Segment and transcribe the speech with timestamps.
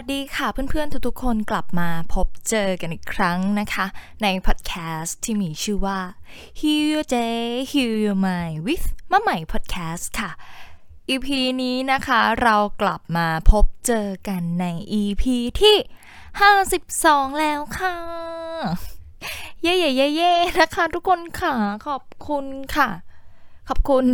[0.00, 3.86] วัสดีค่ะเพื่อนๆ ทุกๆ คนกลับมาพบเจอกันอีกครั้งนะคะ
[4.22, 5.98] ในพอดแคสต์ที่มีชื่อว่า
[6.60, 10.30] Heal Your Day Heal Your Mind with มะใหม่ Podcast ค่ะ
[11.10, 11.28] EP
[11.62, 14.66] นี้นะคะเรากลับมาพบเจอกันใน
[15.00, 15.24] EP
[15.60, 15.76] ที่
[16.38, 17.96] 52 แล้วค่ะ
[19.62, 21.54] เย่เย่เย่เย่นะคะทุกคนค่ะ
[21.86, 22.46] ขอบคุณ
[22.76, 22.88] ค่ะ
[23.68, 24.04] ขอบคุณ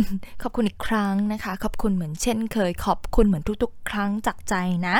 [0.41, 4.55] ขอบคุณอีกครั้งนะคะ ขอบคุณเหมือนเช่นเคย ขอบคุณเหมือนทุกๆ ครั้งจากใจ
[4.87, 4.97] นะ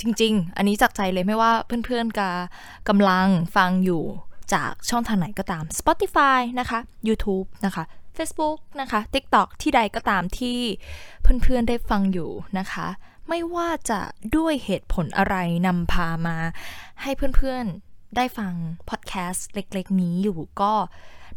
[0.00, 2.30] จริง ๆ อันนี้จากใจเลยไม่ว่าเพื่อนๆกา
[2.88, 4.02] กำลังฟังอยู่
[4.54, 7.84] จากช่องทางไหนก็ตาม Spotify นะคะ YouTube นะคะ
[8.16, 10.58] Facebook นะคะ TikTok ที่ใดก็ตามที่
[11.22, 12.86] เพื่อนๆได้ฟังอยู่นะคะ
[13.28, 14.00] ไม่ว่าจะ
[14.36, 16.36] ด้วยเหตุผลอะไรนำพามา
[17.02, 18.52] ให้เพื่อนๆได้ฟัง
[18.88, 20.72] พอดแคสต์เล็กๆ นี้อยู่ก็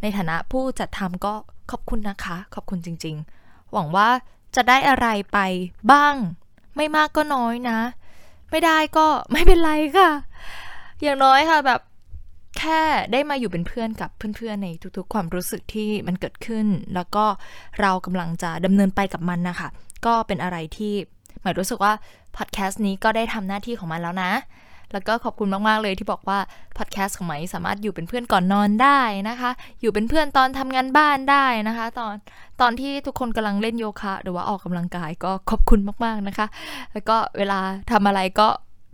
[0.02, 1.34] ในฐานะผู้จัดทำก็
[1.72, 4.10] ขอบคุณนะคะ ขอบคุณจริงๆ หวังว่า
[4.56, 5.40] จะได้อะไรไป
[5.92, 6.16] บ้าง
[6.76, 7.80] ไม่มากก็น้อยนะ
[8.52, 10.10] ไม่ได้ก็ไม่เป็นไรค่ะ
[11.02, 11.82] อย่างน้อยค่ะแบบ
[12.60, 17.26] แค่ได้มาอยู่เป็นเพื่อนกับเพื่อนๆในทุกๆ ความรู้สึกที่มันเกิดขึ้น แล้วก็
[17.82, 19.68] เรากำลังจะดำเนินไปกับมันนะคะ
[20.06, 20.94] ก็เป็นอะไรที่
[21.42, 21.94] หมายรู้สึกว่า
[22.38, 24.32] พอดแคสต์นี้ก็ได้ทำหน้าที่ของมันแล้วนะ
[24.94, 26.40] แล้วก็ขอบคุณมาก ๆ เลยที่บอกว่า
[26.78, 32.14] พอดแคสต์ของไหมสามารถอยู่เป็นเพื่อนก่อนนอนได้นะคะ อยู่เป็นเพื่อนตอนทำงานบ้านได้นะคะ ตอน
[32.62, 36.48] ตอนที่ทุกคนกำลังเล่นโยคะหรือว่าออกกำลังกายก็ขอบคุณมาก ๆ นะคะ
[36.94, 37.60] แล้วก็เวลา
[37.92, 38.48] ทำอะไรก็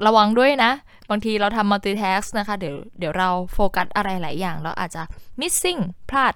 [0.05, 0.72] ระวังด้วยนะ
[1.09, 5.03] บางทีเราทำ multitask นะคะ เดี๋ยวเดี๋ยวเราโฟกัสอะไรหลายอย่างเราอาจจะ
[5.39, 6.33] missing พลาด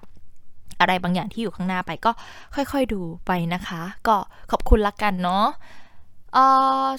[0.80, 2.12] อะไรบางอย่างที่อยู่ข้างหน้าไปก็
[2.56, 4.16] ค่อยๆดูไปนะคะ ก็
[4.52, 5.46] ขอบคุณละกันเนาะ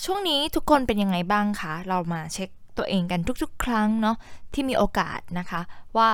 [0.04, 4.16] ช่วงนี้ทุกคนเป็นยังไงบ้างคะ เรามาเช็คตัวเองกันทุกๆ ครั้งเนาะ
[4.54, 5.60] ที่มีโอกาสนะคะ
[5.97, 6.10] ว่า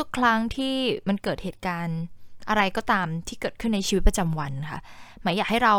[0.00, 0.74] ทุกๆ ครั้งที่
[1.08, 2.00] มันเกิดเหตุการณ์
[2.48, 4.80] อะไรก็ตามที่เกิดขึ้นในชีวิตประจำวันค่ะ
[5.22, 5.76] หมายอยากให้เรา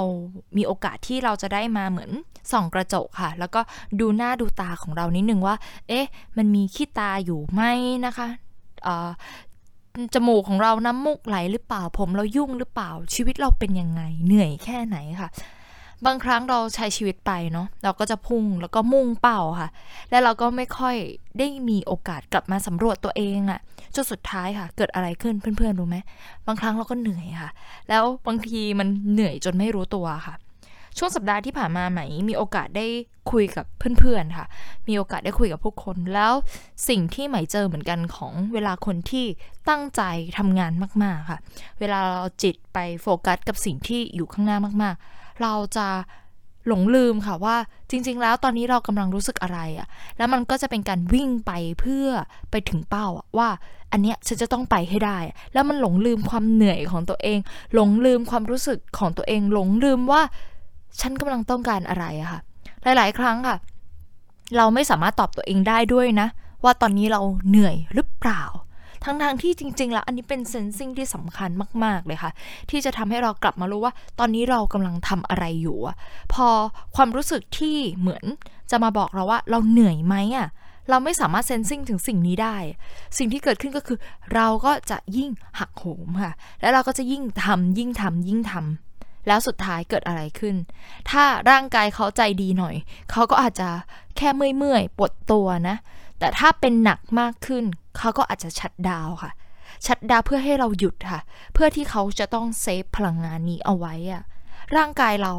[0.58, 2.12] มีโอกาสที่เราจะได้มาเหมือน
[2.52, 3.62] ส่องกระจกค่ะ แล้วก็
[4.00, 5.56] ดูหน้าดูตาของเรานิดนึงว่า
[5.88, 6.06] เอ๊ะ
[6.38, 7.62] มันมีขี้ตาอยู่ไหม
[8.06, 8.28] นะคะ
[10.14, 15.30] จมูกของเราน้ำมูกไหลหรือเปล่า ผมเรายุ่งหรือเปล่า ชีวิตเราเป็นยังไง เหนื่อยแค่ไหนค่ะ
[16.06, 19.70] บางครั้งเราใช้ชีวิตไปเนาะเราก็จะพุ่งแล้วก็มุ่งเป้าค่ะ
[20.10, 20.96] และเราก็ไม่ค่อย
[21.38, 23.60] ได้มีโอกาสกลับมาสำรวจตัวเองอะ
[23.96, 25.98] จนสุดท้ายค่ะ เกิดอะไรขึ้นเพื่อนๆรู้ไหม
[26.48, 27.52] บางครั้งเราก็เหนื่อยค่ะ
[27.90, 30.36] แล้วบางทีมันเหนื่อยจนไม่รู้ตัวค่ะ
[30.98, 32.86] ช่วงสัปดาห์ที่ผ่านมาไหม มีโอกาสได้
[33.32, 33.66] คุยกับ
[34.00, 34.48] เพื่อนๆค่ะ
[34.88, 36.34] มีโอกาสได้คุยกับผู้คน แล้ว
[36.90, 39.26] สิ่งที่ไหมเจอเหมือนกันของเวลาคนที่
[39.70, 40.02] ตั้งใจ
[40.38, 40.72] ทำงาน
[41.04, 41.40] มากๆค่ะ
[41.80, 45.88] เวลาเราจิตไปโฟกัสกับสิ่งที่อยู่ข้างหน้ามากๆ เราจะ
[46.68, 47.56] หลงลืมค่ะว่า
[47.90, 49.88] จริง ๆ แล้วตอนนี้เรากำลังรู้สึกอะไรอะ
[50.18, 52.08] แล้วมันก็จะเป็นการวิ่งไปเพื่อ
[52.52, 53.50] ไปถึงเป้าอะว่า
[53.92, 55.18] อันเนี้ยฉันจะต้องไปให้ได้
[55.54, 57.40] แล้วมันหลงลืมความเหนื่อยของตัวเอง
[57.74, 60.22] หลงลืมความรู้สึกของตัวเอง หลงลืมว่า
[61.02, 62.40] ฉันกำลังต้องการอะไรอะค่ะ
[62.84, 63.58] หลาย ๆ ครั้งค่ะ
[64.58, 66.28] เราไม่สามารถตอบตัวเองได้ด้วยนะ
[66.64, 68.44] ว่าตอนนี้เราเหนื่อยหรือเปล่า
[69.04, 71.50] ทั้งทางที่จริง ๆ แล้วอันนี้เป็นเซนซิงที่สำคัญ
[71.84, 72.32] มาก ๆ เลยค่ะ
[72.70, 75.96] ที่จะทำให้เรากลับมารู้ว่า ตอนนี้เรากำลังทำอะไรอยู่อะ
[76.34, 76.48] พอ
[76.96, 78.26] ความรู้สึกที่เหมือน
[78.72, 80.50] จะมาบอกเราว่าเราเหนื่อยไหมอะ
[80.90, 82.56] เราไม่สามารถเซนซิงถึงสิ่งนี้ได้
[83.18, 83.98] สิ่งที่เกิดขึ้นก็คือ
[84.34, 85.30] เราก็จะยิ่ง
[85.60, 90.56] หักโหมค่ะ แล้วเราก็จะยิ่งทำยิ่งทำยิ่งทำแล้วสุดท้ายเกิดอะไรขึ้น
[91.10, 92.76] ถ้าร่างกายเขาใจดีหน่อย
[93.12, 93.70] เขาก็อาจจะ
[94.18, 95.76] แค่เมื่อยๆปวดตัวนะ
[96.20, 97.64] แต่ถ้าเป็นหนักมากขึ้น
[97.98, 99.32] เขาก็อาจจะชัดดาวค่ะ
[99.86, 101.22] ชัดดาวเพื่อให้เราหยุดค่ะ
[101.54, 104.24] เพื่อที่เขาจะต้องเซฟพลังงานนี้เอาไว้อะ
[104.76, 105.34] ร่างกายเรา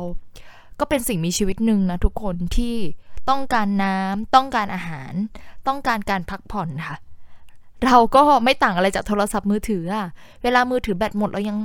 [0.80, 2.76] ก็เป็นสิ่งมีชีวิตหนึ่งนะทุกคนที่
[3.30, 5.12] ต้องการน้ำต้องการอาหาร
[5.66, 6.96] ต้องการการพักผ่อนค่ะ
[7.86, 10.06] เราก็ไม่ต่างอะไรจากโทรศัพท์มือถืออะ
[10.42, 11.58] เวลามือถือแบตหมดเรายัง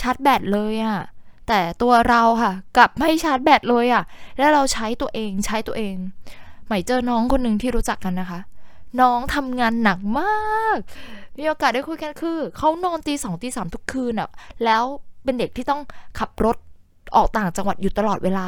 [0.00, 1.00] ชาร์จแบตเลยอะ
[1.48, 4.04] แต่ตัวเราค่ะกลับไม่ชาร์จแบตเลยอะ
[4.38, 5.96] แล้วเราใช้ตัวเองใช้ตัวเอง
[6.72, 8.40] หม่เจอน้องคนหนึ่งที่รู้จักกันนะคะ
[9.00, 10.78] น้องทำงานหนักมาก
[11.38, 14.28] มีโอกาสได้คุยกันคือเขานอนตีสองตีสามทุกคืนอะ
[14.64, 14.82] แล้ว
[15.24, 15.80] เป็นเด็กที่ต้อง
[16.18, 16.56] ขับรถ
[17.16, 18.46] ออกต่างจังหวัดอยู่ตลอดเวลา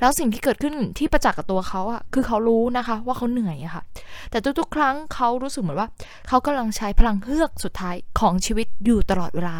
[0.00, 3.82] แล้วสิ่งที่เกิดขึ้นที่ประจักษ์กับตัวเขาอะคือเขารู้นะคะว่าเขาเหนื่อยอะค่ะ
[4.30, 5.88] แต่ทุกๆ ครั้งเขารู้สึกเหมือนว่า
[6.28, 9.56] เขากำลังใช้พลังเฮือกสุดท้ายของชีวิตอยู่ตลอดเวลา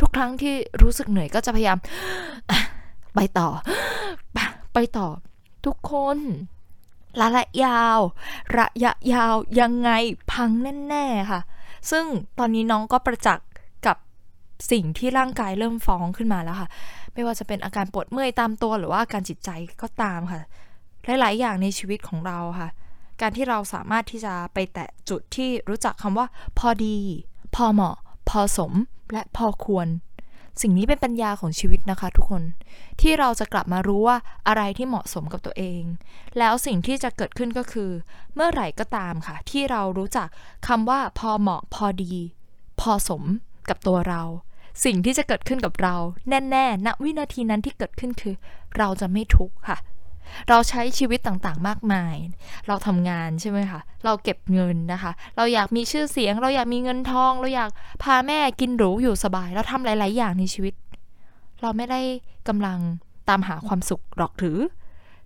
[0.00, 1.78] ทุกครั้งที่รู้สึกเหนื่อยก็จะพยายาม
[3.14, 3.48] ไปต่อ
[4.74, 5.08] ไปต่อ
[5.66, 6.18] ทุกคน
[7.20, 7.98] ระยะยาว
[8.58, 9.90] ระยะยาวยังไง
[10.32, 10.50] พัง
[10.88, 11.40] แน่ๆค่ะ
[11.90, 12.04] ซึ่ง
[12.38, 13.46] ตอนนี้น้องก็ประจักษ์
[13.86, 13.96] กับ
[14.70, 16.68] สิ่งที่ร่างกายเริ่มฟ้องขึ้นมาแล้วค่ะ
[17.12, 19.50] ไม่ว่าจะเป็นอาการปวดเมื่อยตามตัวหรือว่าอาการจิตใจ
[19.82, 20.40] ก็ตามค่ะ
[21.20, 22.68] หลายๆ อย่างในชีวิตของเราค่ะ
[23.20, 26.26] การที่เราสามารถที่จะไปแตะจุดที่รู้จักคำว่า
[26.58, 26.98] พอดี
[27.54, 27.96] พอเหมาะ
[28.28, 28.72] พอสม
[29.12, 29.86] และพอควร
[30.60, 32.42] สิ่งนี้เป็นปัญญาของชีวิตนะคะทุกคน
[33.00, 34.16] ที่เราจะกลับมารู้ว่า
[34.48, 35.82] อะไรที่เหมาะสมกับตัวเอง
[36.38, 37.90] แล้วสิ่งที่จะเกิดขึ้นก็คือ
[38.34, 40.28] เมื่อไหร่ก็ตามค่ะ ที่เรารู้จัก
[40.66, 42.14] คำว่าพอเหมาะพอดี
[42.80, 43.22] พอสม
[43.68, 44.22] กับตัวเรา
[44.84, 45.96] สิ่งที่จะเกิดขึ้นกับเรา
[46.28, 48.34] แน่ๆณวินาทีนั้นที่เกิดขึ้นคือ
[48.76, 49.78] เราจะไม่ทุกข์ค่ะ
[50.48, 52.16] เราใช้ชีวิตต่างๆ มากมาย
[52.68, 57.70] เราทำงานใช่ไหมคะ เราเก็บเงินนะคะ เราอยากมีชื่อเสียง เราอยากมีเงินทอง เราอยาก
[58.02, 60.74] พาแม่กินหรูอยู่สบาย เราทำหลาย ๆ อย่างในชีวิต
[61.62, 62.00] เราไม่ได้
[62.48, 62.78] กำลัง
[63.28, 64.58] ตามหาความสุขหรอกหรือ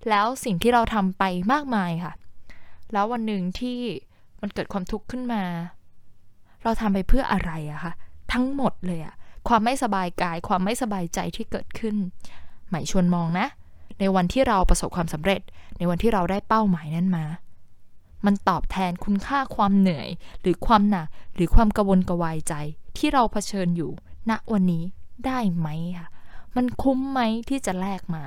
[0.08, 1.22] แล้วสิ่งที่เราทำไป
[1.52, 2.12] มากมายค่ะ
[2.92, 3.78] แล้ววันหนึ่งที่
[4.40, 5.42] มันเกิดความทุกข์ขึ้นมา
[6.62, 7.92] เราทำไปเพื่ออะไรอะคะ
[8.32, 9.14] ทั้งหมดเลยอะ
[9.48, 11.96] ความไม่สบายกาย ความไม่สบายใจที่เกิดขึ้น
[12.70, 13.46] หมายชวนมองนะ
[14.00, 15.40] ในวันที่เราประสบความสำเร็จ
[15.78, 17.24] ในวันที่เราได้เป้าหมายนั้นมา
[18.26, 20.08] มันตอบแทนคุณค่าความเหนื่อย
[20.40, 22.54] หรือความหนักหรือความกระวนกระวายใจ
[22.96, 23.90] ที่เราเผชิญอยู่
[24.30, 24.84] ณวันนี้
[25.26, 25.68] ได้ไหม
[25.98, 26.08] ค่ะ
[26.56, 28.24] มันคุ้มไหมที่จะแลกมา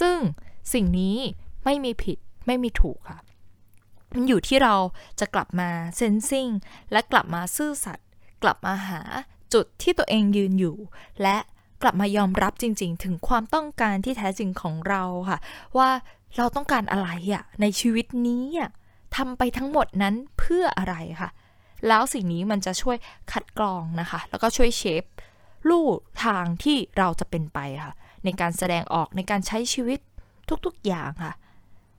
[0.00, 0.18] ซึ่ง
[0.72, 1.16] สิ่งนี้
[1.64, 3.18] ไม่มีผิดไม่มีถูกค่ะ
[4.12, 4.74] มันอยู่ที่เรา
[5.20, 6.48] จะกลับมาเซนซิง
[6.92, 8.08] และกลับมาซื่อสัตย์
[8.42, 9.00] กลับมาหา
[9.54, 10.76] จุดที่ตัวเองยืนอยู่
[11.22, 11.36] และ
[11.84, 15.38] กลับมายอมรับจริง ๆ ถึงความต้องการที่แท้จริงของเราค่ะ
[15.78, 15.90] ว่า
[16.36, 18.70] เราต้องการอะไรอะในชีวิตนี้อะ
[19.16, 21.30] ทำไปทั้งหมดนั้นเพื่ออะไรค่ะ
[21.88, 22.96] แล้วสิ่งนี้มันจะช่วย
[23.32, 25.04] คัดกรองนะคะ แล้วก็ช่วยเชฟ
[25.68, 25.86] ลู่
[26.24, 27.94] ทางที่เราจะเป็นไปค่ะ
[28.24, 30.00] ในการแสดงออกในการใช้ชีวิต
[30.66, 31.34] ทุกๆอย่างค่ะ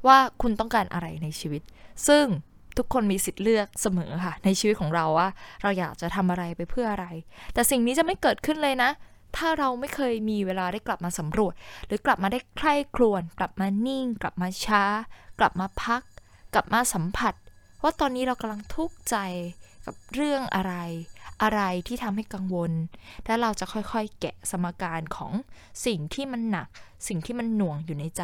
[0.07, 1.61] ว่าคุณต้องการอะไรในชีวิต
[2.07, 2.25] ซึ่ง
[2.77, 5.29] ทุกคนมีสิทธิ์เลือกเสมอค่ะ ในชีวิตของเราว่า
[5.61, 7.07] เราอยากจะทำอะไรไปเพื่ออะไร
[7.53, 8.91] แต่สิ่งนี้จะไม่เกิดขึ้นเลยนะ
[9.37, 11.53] ถ้าเราไม่เคยมีเวลาได้กลับมาสำรวจ
[11.85, 14.83] หรือกลับมาได้ใคร่ครวญกลับมานิ่ง กลับมาช้า
[15.39, 16.01] กลับมาพัก
[16.53, 17.33] กลับมาสัมผัส
[17.83, 19.17] ว่าตอนนี้เรากำลังทุกข์ใจ
[19.85, 20.73] กับเรื่องอะไร
[21.43, 22.71] อะไรที่ทำให้กังวล
[23.25, 25.33] และเราจะค่อยๆ แกะสมการของ
[25.85, 26.67] สิ่งที่มันหนัก
[27.07, 28.23] สิ่งที่มันหน่วงอยู่ในใจ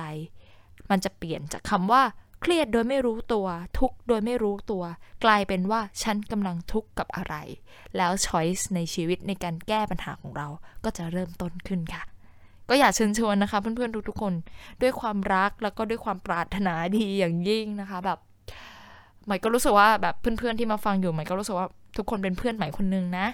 [0.89, 2.03] มันจะเปลี่ยนจากคำว่า
[2.41, 3.47] เครียดโดยไม่รู้ตัว
[3.77, 4.83] ทุกโดยไม่รู้ตัว
[5.23, 7.35] กลายเป็นว่าฉันกำลังทุกข์กับอะไร
[7.97, 10.47] แล้วช้อยส์ในชีวิตในการแก้ปัญหาของเรา
[10.83, 12.03] ก็จะเริ่มต้นขึ้นค่ะ
[12.69, 14.33] ก็อยากเชิญชวนนะคะ เพื่อนๆทุกๆคน
[14.81, 18.19] ด้วยความรักแล้วก็ด้วยความปรารถนาดีอย่างยิ่งนะคะแบบ
[19.27, 21.67] หม่ก็รู้สึกว่าแบบเพื่อนๆที่มาฟังอยู่หม่ก็รู้สึกว่า
[21.97, 23.27] ทุกคนเป็นเพื่อนใหม่คนนึงนะ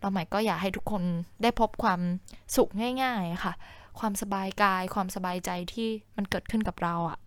[0.00, 1.02] เราหม่ก็อยากให้ทุกคน
[1.42, 2.00] ได้พบความ
[2.56, 2.70] สุข
[3.02, 3.52] ง่าย ๆ ค่ะ
[3.98, 7.18] ความสบายกาย ความสบายใจที่มันเกิดขึ้นกับเราอะ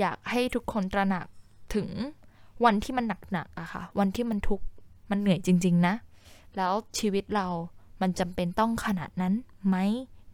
[0.00, 1.26] อยากให้ทุกคนตระหนัก
[1.74, 1.88] ถึง
[2.64, 4.64] วันที่มันหนักๆอะค่ะ วันที่มันทุกข์
[5.10, 5.94] มันเหนื่อยจริง ๆ นะ
[6.56, 7.46] แล้วชีวิตเรา
[8.00, 9.34] มันจำเป็นต้องขนาดนั้น
[9.66, 9.76] ไหม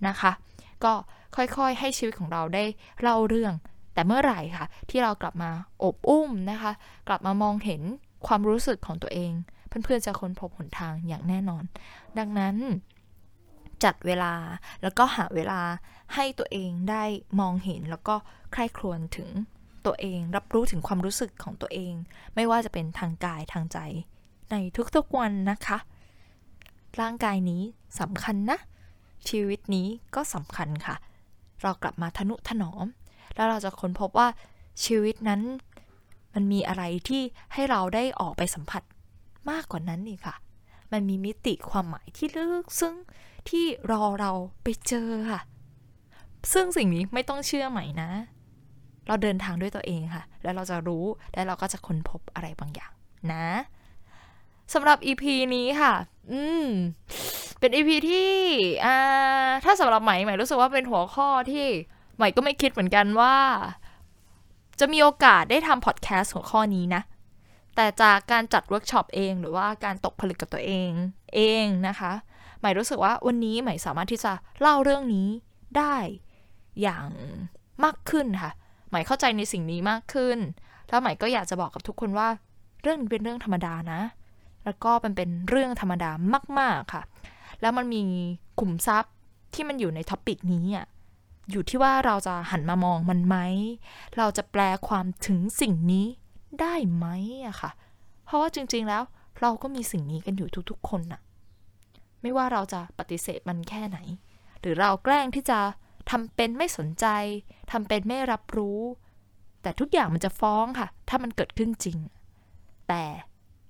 [0.06, 0.32] นะคะ
[0.84, 0.92] ก็
[1.36, 2.64] ค่อยๆให้ชีวิตของเราได้
[3.00, 3.54] เล่าเรื่อง
[3.94, 5.50] แต่เมื่อไหร่ค่ะ ที่เรากลับมา
[5.82, 6.72] อบอุ้มนะคะ
[7.08, 7.82] กลับมามองเห็น
[8.26, 9.32] ความรู้สึกของตัวเอง
[9.68, 11.64] เพื่อนๆจะค้นพบหนทางอย่างแน่นอน
[12.18, 12.56] ดังนั้น
[13.84, 14.34] จัดเวลา
[14.82, 15.60] แล้วก็หาเวลา
[16.14, 17.04] ให้ตัวเองได้
[17.40, 18.14] มองเห็นแล้วก็
[18.52, 19.28] ใคร่ครวญถึง
[19.86, 21.94] ตัวเอง รับรู้ถึงความรู้สึกของตัวเอง
[22.34, 23.78] ไม่ว่าจะเป็นทางกายทางใจ
[24.50, 24.54] ใน
[24.96, 25.78] ทุกๆวันนะคะ
[27.00, 27.62] ร่างกายนี้
[28.00, 28.58] สำคัญนะ
[29.28, 30.96] ชีวิตนี้ก็สำคัญค่ะ
[31.62, 32.86] เรากลับมาทนุถนอม
[33.34, 34.28] แล้วเราจะค้นพบว่า
[34.84, 35.42] ชีวิตนั้น
[36.34, 37.22] มันมีอะไรที่
[37.52, 38.82] ให้เราได้ออกไปสัมผัส
[39.50, 40.36] มากกว่านั้นอีกค่ะ
[40.92, 42.96] มันมีมิติความหมายที่ลึกซึ้ง
[43.48, 44.32] ที่รอเรา
[44.62, 45.40] ไปเจอค่ะ
[46.52, 48.10] ซึ่งสิ่งนี้ไม่ต้องเชื่อใหม่นะ
[49.06, 51.04] เราเดินทางด้วยตัวเองค่ะ แล้วเราจะรู้
[51.34, 52.92] และเราก็จะค้นพบอะไรบางอย่าง
[53.32, 53.48] นะ
[54.74, 55.92] สำหรับ EP นี้ค่ะ
[56.32, 56.66] อืม
[57.58, 58.32] เป็น EP ที่
[58.84, 58.96] อ่า
[59.64, 61.66] ถ้าสำหรับใหม่ใใหม่รู้สึกว่าเป็นหัวข้อที่
[62.16, 63.36] ใหม่ก็ไม่คิดเหมือนกันว่า
[64.80, 67.02] จะมีโอกาสได้ทำพอดแคสต์หัวข้อนี้นะ
[67.80, 70.90] แต่จากการจัดเวิร์กช็อปเองหรือว่าการตกผลึกกับตัวเอง
[71.34, 72.12] เองนะคะ
[72.60, 75.28] หม่รู้สึกว่าวันนี้ใหม่สามารถที่จะเล่าเรื่องนี้
[75.76, 75.96] ได้
[76.82, 77.08] อย่าง
[77.84, 78.50] มากขึ้นค่ะ
[78.90, 80.38] ใหม่เข้าใจในสิ่งนี้มากขึ้น
[80.88, 82.28] แล้วใหม่ก็อยากจะบอกกับทุกคนว่า
[82.82, 84.00] เรื่องนี้เป็นเรื่องธรรมดานะ
[84.64, 86.10] แล้วก็มันเป็นเรื่องธรรมดา
[86.58, 87.02] มาก ๆค่ะ
[87.60, 88.02] แล้วมันมี
[88.60, 89.12] ขุมทรัพย์
[89.54, 90.86] ที่มันอยู่ในท็อปิกนี้อะ
[91.50, 93.36] อยู่ที่ว่าเราจะหันมามองมันไหม
[94.16, 96.06] เราจะแปลความถึงสิ่งนี้
[96.60, 97.06] ได้ไหม
[97.46, 97.70] อะค่ะ
[98.24, 99.02] เพราะว่าจริง ๆ แล้ว
[99.40, 101.20] เราก็มีสิ่งนี้กันอยู่ทุกๆ คนน่ะ
[102.22, 103.98] ไม่ว่าเราจะปฏิเสธมันแค่ไหน
[104.60, 105.58] หรือเราแกล้งที่จะ
[106.10, 107.06] ทำเป็นไม่สนใจ
[107.70, 108.80] ทำเป็นไม่รับรู้
[109.62, 111.98] แต่ทุกอย่างมันจะฟ้องค่ะ ถ้ามันเกิดขึ้นจริง
[112.88, 113.04] แต่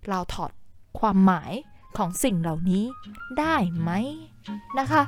[0.08, 0.52] เราถอด
[0.99, 1.52] ความหมาย
[1.96, 2.84] ของสิ่งเหล่านี้
[3.38, 3.90] ได้ไหม
[4.78, 5.02] นะคะ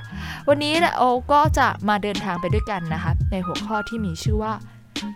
[0.49, 1.03] วันนี้โอ
[1.33, 4.53] ก็จะมาเดินทางไปด้วยกันนะคะ ในหัวข้อที่มีชื่อว่า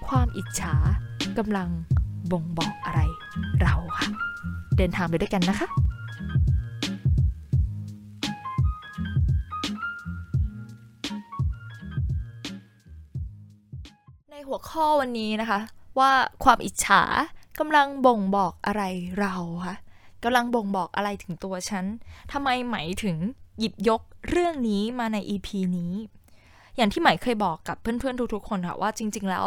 [0.08, 0.75] ความอิจฉา
[1.38, 1.68] กำลัง
[2.33, 3.00] บ่งบอกอะไร
[3.62, 4.09] เราค่ะ
[4.76, 5.68] เดินทางไปด้วยกันนะคะ
[14.30, 15.61] ในหัวข้อวันนี้นะคะ
[15.99, 16.11] ว่า
[16.45, 17.02] ความอิจฉา
[17.59, 18.83] กำลังบ่งบอกอะไร
[19.21, 19.35] เรา
[19.66, 19.76] คะ
[20.25, 21.85] กำลังบ่งบอกอะไรถึงตัวฉัน
[22.33, 23.16] ทำไมไหมถึง
[23.59, 25.92] หยิบยกเรื่องนี้มาใน EP นี้
[26.76, 29.45] อย่างที่ไหมเคยบอกกับเพื่อนๆทุกๆคนค่ะว่าจริง ๆ แล้ว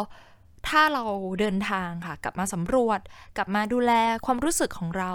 [0.67, 1.03] ถ้าเรา
[1.39, 2.99] เดินทางค่ะ กลับมาสำรวจ
[3.37, 3.91] กลับมาดูแล
[4.25, 5.13] ความรู้สึกของเรา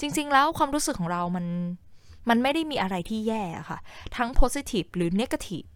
[0.00, 1.46] จริง ๆ แล้วความรู้สึกของเรามัน
[2.28, 3.78] มันไม่ได้มีอะไรที่แย่ค่ะ
[4.16, 5.66] ทั้ง positive หรือ negative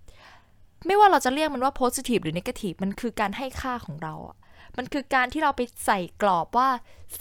[0.87, 4.37] ไม่ว่าเราจะเรียกมันว่า positive หรือ negative มันคือการให้ค่าของเราอะ
[4.77, 6.69] มันคือการที่เราไปใส่กรอบว่า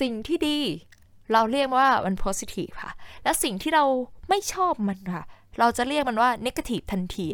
[0.02, 0.60] สิ่งที่ดี
[1.34, 2.92] เราเรียกว่ามัน positive ค่ะ
[3.24, 3.86] และสิ่งที่เรา
[4.30, 5.24] ไม่ชอบมันค่ะ
[5.60, 7.26] เราจะเรียกมันว่า negative ทันที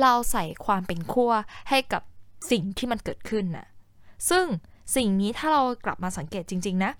[0.00, 1.32] เราใส่ความเป็นขั้ว
[1.70, 2.02] ให้กับ
[2.50, 3.66] สิ่งที่มันเกิดขึ้นน่ะ
[4.30, 4.44] ซึ่ง
[4.96, 6.92] สิ่งนี้ถ้าเรากลับมาสังเกตจริง ๆ นะ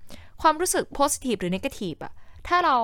[0.42, 2.12] ความรู้สึก positive หรือ negative อะ
[2.48, 2.76] ถ้าเรา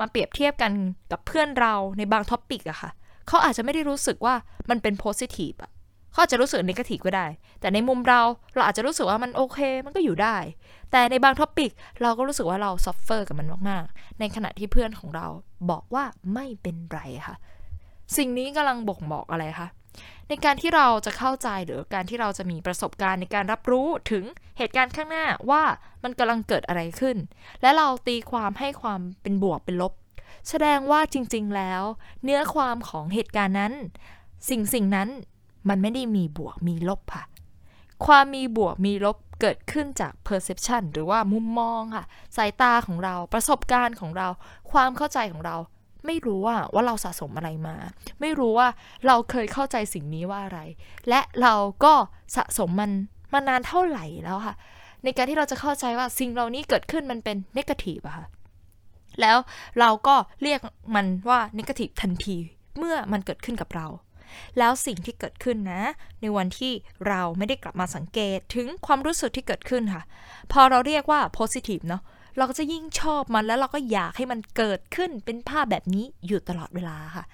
[0.00, 0.72] มาเปรียบเทียบกัน
[1.10, 2.90] กับเพื่อนเราในบาง topic อะค่ะ
[3.28, 4.34] เขาอาจจะไม่ได้รู้สึกว่า
[4.70, 5.70] มันเป็น positive อะ
[6.12, 7.26] เขาอาจจะรู้สึก negative ก็ได้
[7.60, 8.20] แต่ในมุมเรา
[8.54, 10.36] เราอาจจะรู้สึกว่ามันโอเค มันก็อยู่ได้
[10.90, 11.70] แต่ในบาง topic
[12.02, 15.26] เราก็รู้สึกว่าเรา suffer กับมันมาก ๆ ในขณะที่เพื่อนของเรา
[15.70, 16.04] บอกว่า
[16.34, 17.36] ไม่เป็นไรค่ะ
[18.16, 19.68] สิ่งนี้กำลังบ่งบอกอะไรคะ
[20.28, 24.24] ในการที่เราจะเข้าใจหรือการที่เราจะมีประสบการณ์ในการรับรู้ถึง
[24.58, 25.62] เหตุการณ์ข้างหน้าว่า
[26.02, 27.16] มันกำลังเกิดอะไรขึ้น
[27.62, 29.92] และเราตีความให้ความเป็นบวกเป็นลบ
[30.48, 31.82] แสดงว่าจริง ๆ แล้ว
[32.22, 33.72] เนื้อความของเหตุการณ์นั้น
[34.48, 35.08] สิ่งสิ่งนั้น
[35.68, 37.24] มันไม่ได้มีบวกมีลบค่ะ
[38.06, 42.04] ความมีบวกมีลบเกิดขึ้นจาก perception หรือว่ามุมมองค่ะ
[42.36, 44.28] สายตาของเราประสบการณ์ของเรา
[44.72, 45.56] ความเข้าใจของเรา
[46.06, 47.76] ไม่รู้ว่าว่าเราสะสมอะไรมา
[48.20, 48.68] ไม่รู้ว่า
[49.06, 50.60] เราเคยเข้าใจสิ่งนี้ว่าอะไร
[51.08, 51.94] และเราก็
[52.36, 52.90] สะสมมัน
[53.32, 54.54] มานานเท่าไหร่แล้วค่ะ
[55.04, 58.26] ในการที่เราจะเข้าใจว่าสิ่งเหล่านี้เกิดขึ้นมันเป็น negative อะค่ะ
[59.20, 59.36] แล้ว
[59.80, 60.60] เราก็เรียก
[60.94, 62.36] มันว่า negative ทันที
[62.78, 63.86] เมื่อมันเกิดขึ้นกับเรา
[64.58, 65.82] แล้วสิ่งที่เกิดขึ้นนะ
[66.20, 66.72] ในวันที่
[67.08, 70.02] เราไม่ได้กลับมาสังเกตถึงความรู้สึกที่เกิดขึ้นค่ะ
[70.52, 72.02] พอเราเรียกว่า positive เนาะ
[72.38, 77.24] เราก็จะยิ่งชอบมันแล้วเราก็อยากให้มันเกิดขึ้นเป็นภาพแบบนี้อยู่ตลอดเวลาค่ะ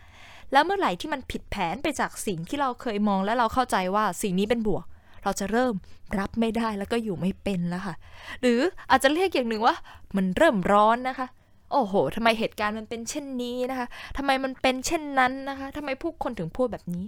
[0.52, 4.84] แล้วเมื่อไหร่ที่มันผิดแผนไปจากสิ่งที่เราเคยมองและเราเข้าใจว่าสิ่งนี้เป็นบวก
[5.22, 5.74] เราจะเริ่ม
[6.18, 7.94] รับไม่ได้แล้วก็อยู่ไม่เป็นแล้วค่ะ
[8.40, 9.76] หรืออาจจะเรียกอย่างหนึ่งว่า
[10.16, 11.26] มันเริ่มร้อนนะคะ
[11.70, 17.04] โอ้โห ทำไมเหตุการณ์มันเป็นเช่นนี้นะคะ ทำไมมันเป็นเช่นนั้นนะคะ ทำไมผู้คนถึงพูดแบบนี้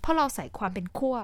[0.00, 1.16] เพราะเราใส่ความเป็นขั้ว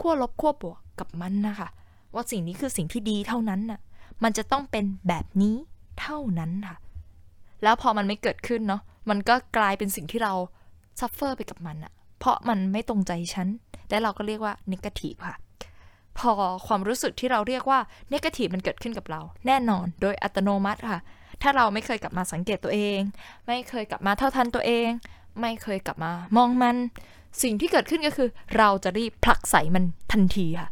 [0.00, 1.68] ขั้วลบขั้วบวกกับมันนะคะ
[2.14, 3.80] ว่าสิ่งนี้คือสิ่งที่ดีเท่านั้นน่ะ
[4.22, 5.56] มันจะต้องเป็นแบบนี้
[6.00, 6.76] เท่านั้นค่ะ
[7.62, 10.34] แล้วพอมันไม่เกิดขึ้นเนาะ มันก็กลายเป็นสิ่งที่เรา
[11.00, 13.48] suffer ไปกับมันอะเพราะมันไม่ตรงใจฉัน
[13.90, 15.36] และเราก็เรียกว่า negative ค่ะ
[16.18, 16.30] พอ
[16.66, 21.00] ความรู้สึกที่เราเรียกว่า negative มันเกิดขึ้นกับเรา แน่นอนโดยอัตโนมัติค่ะ
[21.42, 23.00] ถ้าเราไม่เคยกลับมาสังเกตตัวเอง
[23.46, 24.88] ไม่เคยกลับมาเท่าทันตัวเอง
[25.40, 26.76] ไม่เคยกลับมามองมัน
[27.42, 30.68] สิ่งที่เกิดขึ้นก็คือ เราจะรีบผลักไสมันทันทีค่ะ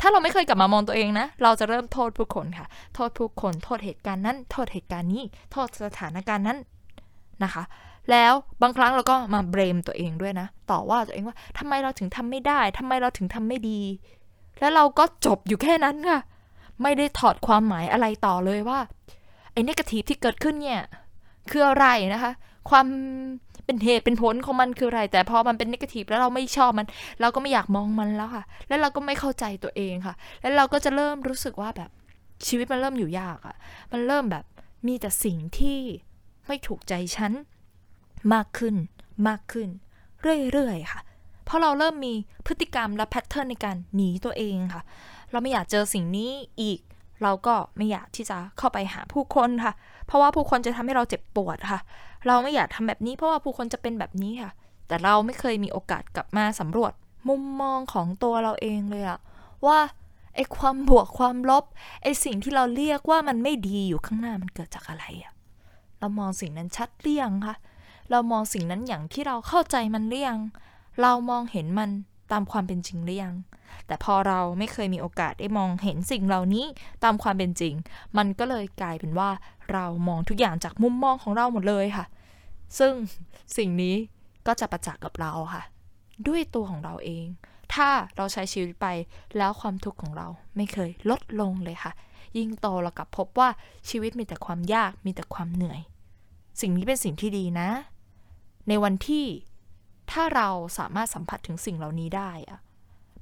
[0.00, 6.58] ถ้าเราไม่เคยกลับมามองตัวเองนะ เราจะเริ่มโทษผู้คนค่ะ โทษผู้คน โทษเหตุการณ์นั้น โทษเหตุการณ์นี้ โทษสถานการณ์นั้น
[7.44, 7.64] นะคะ
[8.10, 13.80] แล้วบางครั้งเราก็มาเบรมตัวเองด้วยนะ ต่อว่าตัวเองว่าทำไมเราถึงทำไม่ได้ทำไมเราถึงทำไม่ดี
[14.60, 16.20] แล้วเราก็จบอยู่แค่นั้นค่ะ
[16.82, 18.78] ไม่ได้ถอดความหมายอะไรต่อเลยว่า
[19.52, 20.80] ไอ้นกาทีฟที่เกิดขึ้นเนี่ย
[21.50, 22.32] คืออะไรนะคะ
[22.70, 22.86] ความ
[23.70, 26.86] เป็นเหตุเป็นผลของมันคืออะไร แต่พอมันเป็นเกทีฟแล้วเราไม่ชอบมัน
[27.20, 31.90] เราก็ไม่อยากมองมันแล้วค่ะ แล้วเราก็ไม่เข้าใจตัวเองค่ะ แล้วเราก็จะเริ่มรู้สึกว่าแบบ
[32.46, 33.56] ชีวิตมันเริ่มอยู่ยากอะ่ะ
[33.92, 34.44] มันเริ่มแบบ
[34.86, 35.78] มีแต่สิ่งที่
[36.46, 37.32] ไม่ถูกใจฉัน
[38.34, 38.74] มากขึ้น
[39.28, 39.68] มากขึ้น
[40.52, 41.00] เรื่อยๆค่ะ
[41.44, 42.14] เพราะเราเริ่มมี
[42.46, 44.82] พฤติกรรมและแพทเทิร์นในการหนีตัวเองค่ะ
[45.30, 46.30] เราไม่อยากเจอสิ่งนี้
[46.62, 46.80] อีก
[47.22, 49.74] เราก็ไม่อยากที่จะเข้าไปหาผู้คนค่ะ
[50.06, 51.80] เพราะว่าผู้คนจะทำให้เราเจ็บปวดค่ะ
[52.26, 54.52] เราไม่อยากทำแบบนี้เพราะว่าผู้คนจะเป็นแบบนี้ค่ะ
[54.88, 56.92] แต่เราไม่เคยมีโอกาสกลับมาสำรวจ
[57.28, 59.20] มุมมองของตัวเราเองเลยอะ
[59.66, 59.78] ว่า
[60.34, 61.64] ไอ้ความบวกความลบ
[62.02, 65.32] ไอ้สิ่งที่เราเรียกว่ามันไม่ดีอยู่ข้างหน้ามันเกิดจากอะไรอะ
[65.98, 67.56] เรามองสิ่งนั้นชัดเรียงคะ
[68.10, 70.36] เรามองสิ่งนั้นอย่างที่เราเข้าใจมันเรียง
[71.02, 71.90] เรามองเห็นมัน
[72.32, 73.34] ตามความเป็นจริงหรือยัง
[73.86, 76.66] แต่พอเราไม่เคยมีโอกาสได้มองเห็นสิ่งเหล่านี้
[77.04, 77.74] ตามความเป็นจริง
[78.16, 79.30] มันก็เลยกลายเป็นว่า
[79.72, 82.06] เรามองทุกอย่างจากมุมมองของเราหมดเลยค่ะ
[82.78, 82.92] ซึ่ง
[83.56, 83.94] สิ่งนี้
[84.46, 85.62] ก็จะประจักษ์กับเราค่ะ
[86.26, 87.26] ด้วยตัวของเราเอง
[87.74, 88.86] ถ้าเราใช้ชีวิตไป
[89.36, 91.92] แล้วความทุกข์ของเราไม่เคยลดลงเลยค่ะ
[92.36, 93.48] ยิ่งโตเรากลับพบว่า
[93.90, 95.80] ชีวิตมีแต่ความยากมีแต่ความเหนื่อย
[96.60, 97.68] สิ่งนี้เป็นสิ่งที่ดีนะ
[98.68, 99.24] ในวันที่
[100.12, 100.48] ถ้าเรา
[100.78, 102.60] สามารถสัมผัสถึงสิ่งเหล่านี้ได้อะ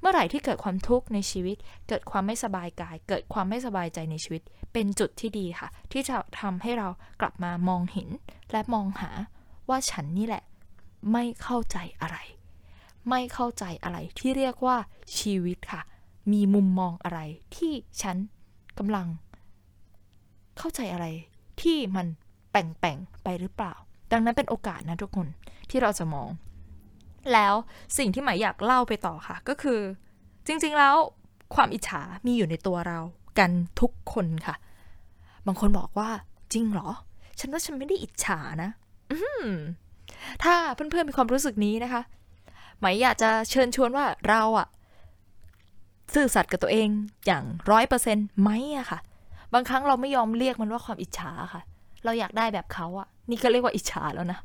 [0.00, 1.56] เมื่อไหร่ที่เกิดความทุกข์ในชีวิต
[1.88, 4.42] เกิดความไม่สบายกาย เกิดความไม่สบายใจในชีวิต
[4.72, 6.88] เป็นจุดที่ดีค่ะ ที่จะทำให้เรา
[7.20, 8.08] กลับมามองเห็น
[8.52, 9.10] และมองหา
[9.68, 10.42] ว่าฉันนี่แหละ
[11.12, 12.16] ไม่เข้าใจอะไร
[13.08, 14.76] ไม่เข้าใจอะไรที่เรียกว่า
[15.18, 15.82] ชีวิตค่ะ
[16.32, 17.20] มีมุมมองอะไร
[17.56, 18.16] ที่ฉัน
[18.78, 19.06] กำลัง
[20.58, 21.06] เข้าใจอะไร
[21.62, 22.06] ที่มัน
[22.50, 23.74] แป่งๆไปหรือเปล่า
[24.12, 25.26] ดังนั้นเป็นโอกาสนะทุกคน
[25.70, 26.28] ที่เราจะมอง
[27.32, 27.54] แล้ว
[27.98, 29.80] สิ่งที่หมายอยากเล่าไปต่อค่ะ ก็คือ
[30.46, 30.96] จริงๆแล้ว
[31.54, 32.98] ความอิจฉามีอยู่ในตัวเรา
[33.38, 34.54] กันทุกคนค่ะ
[35.46, 36.08] บางคนบอกว่า
[36.52, 36.88] จริงเหรอ
[37.38, 38.70] ฉันว่าฉันไม่ได้อิจฉานะ
[40.42, 42.02] ถ้าเพื่อนๆมีความรู้สึกนี้นะคะ
[42.80, 44.66] หมายอยากจะเชิญชวนว่าเราอะ
[46.14, 46.88] ซื่อสัตย์กับตัวเอง
[47.26, 48.98] อย่างร้อยเปอร์เซ็นต์ไหมอะค่ะ
[49.54, 51.62] บางครั้งเราไม่ยอมเรียกมันว่าความอิจฉาค่ะ
[52.04, 54.38] เราอยากได้แบบเขาอะนี่ก็เรียกว่าอิจฉาแล้วนะ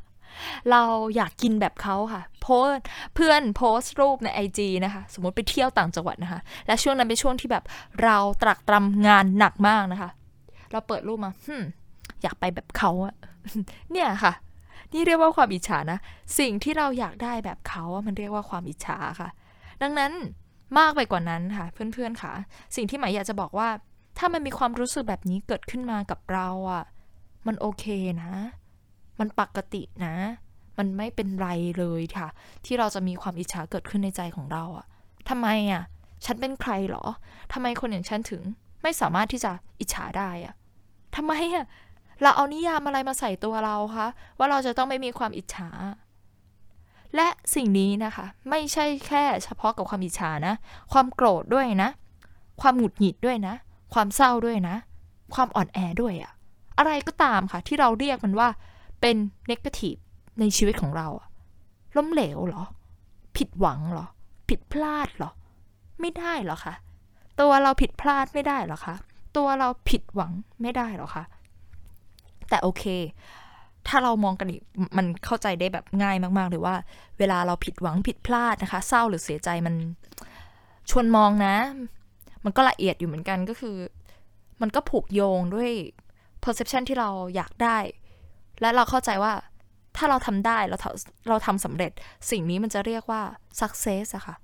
[0.71, 0.81] เรา
[1.15, 2.67] อยากกินแบบเขาค่ะโพส
[3.15, 7.63] เพื่อนโพสรูปใน IG นะคะ สมมติไปเที่ยวต่างจังหวัดนะคะ และช่วงนั้นเป็นช่วงที่แบบ
[8.03, 10.09] เราตรักตรำงานหนักมากนะคะ
[10.71, 11.55] เราเปิดรูปมาฮึ
[12.23, 13.13] อยากไปแบบเขาอะ
[13.91, 14.33] เนี่ยค่ะ
[14.93, 15.99] นี่เรียกว่าความอิจฉานะ
[16.39, 19.29] สิ่งที่เราอยากได้แบบเขาอะมันเรียกว่าความอิจฉาค่ะ
[19.81, 20.11] ดังนั้น
[20.77, 22.31] มากไปกว่านั้นค่ะ เพื่อนๆค่ะ
[22.75, 23.69] สิ่งที่หมายอยากจะบอกว่า
[24.17, 26.83] ถ้ามันมีความรู้สึกแบบนี้เกิดขึ้นมากับเราอะ
[27.47, 27.85] มันโอเค
[28.23, 28.31] นะ
[29.19, 30.15] มันปกตินะ
[30.77, 32.27] มันไม่เป็นไรเลยค่ะ
[32.65, 34.85] ที่เราจะมีความอิจฉาเกิดขึ้นในใจของเราอะ
[35.29, 35.83] ทำไมอะ
[36.25, 37.05] ฉันเป็นใครหรอ
[37.53, 38.41] ทำไมคนอย่างฉันถึง
[38.81, 40.53] ไม่สามารถที่จะอิจฉาได้อะ
[41.15, 41.65] ทำไมอะ
[42.21, 45.69] เราเอานิยามอะไรมาใส่ตัวเราคะว่าเราจะต้องไม่มีความอิจฉา
[47.15, 50.55] และสิ่งนี้นะคะ ไม่ใช่แค่เฉพาะกับความอิจฉานะ
[50.93, 51.89] ความโกรธด้วยนะ
[52.61, 53.55] ความหงุดหงิดด้วยนะ
[53.93, 54.75] ความเศร้าด้วยนะ
[55.35, 56.31] ความอ่อนแอด้วยอะ
[56.77, 58.49] อะไรก็ตามค่ะ ที่เราเรียกมันว่า
[59.03, 59.95] เป็นเนกาทีฟ
[60.39, 61.07] ในชีวิตของเรา
[61.95, 62.63] ล้มเหลวเหรอ
[63.37, 64.05] ผิดหวังเหรอ
[64.49, 65.31] ผิดพลาดเหรอ
[66.01, 66.73] ไม่ได้หรอคะ
[67.39, 68.95] ตัวเราผิดพลาดไม่ได้หรอคะ
[69.37, 71.23] ตัวเราผิดหวังไม่ได้หรอคะ
[72.49, 72.83] แต่โอเค
[73.87, 74.61] ถ้าเรามองกันอีก
[74.97, 76.75] มันเข้าใจได้แบบง่ายมากๆเลยว่า
[77.19, 79.75] เวลาเราผิดหวังผิดพลาดนะคะ เศร้าหรือเสียใจมัน
[80.89, 81.55] ชวนมองนะ
[82.43, 83.75] มันก็ละเอียดอยู่เหมือนกันก็คือ
[84.61, 85.71] มันก็ผูกโยงด้วย
[86.43, 87.77] perception ที่เราอยากได้
[88.63, 89.33] และเราเข้าใจว่า
[89.97, 90.77] ถ้าเราทำได้เรา
[91.29, 91.91] เราทำสำเร็จ
[92.29, 93.21] สิ่งนี้มันจะเรียกว่า
[93.59, 94.35] success อะค่ะ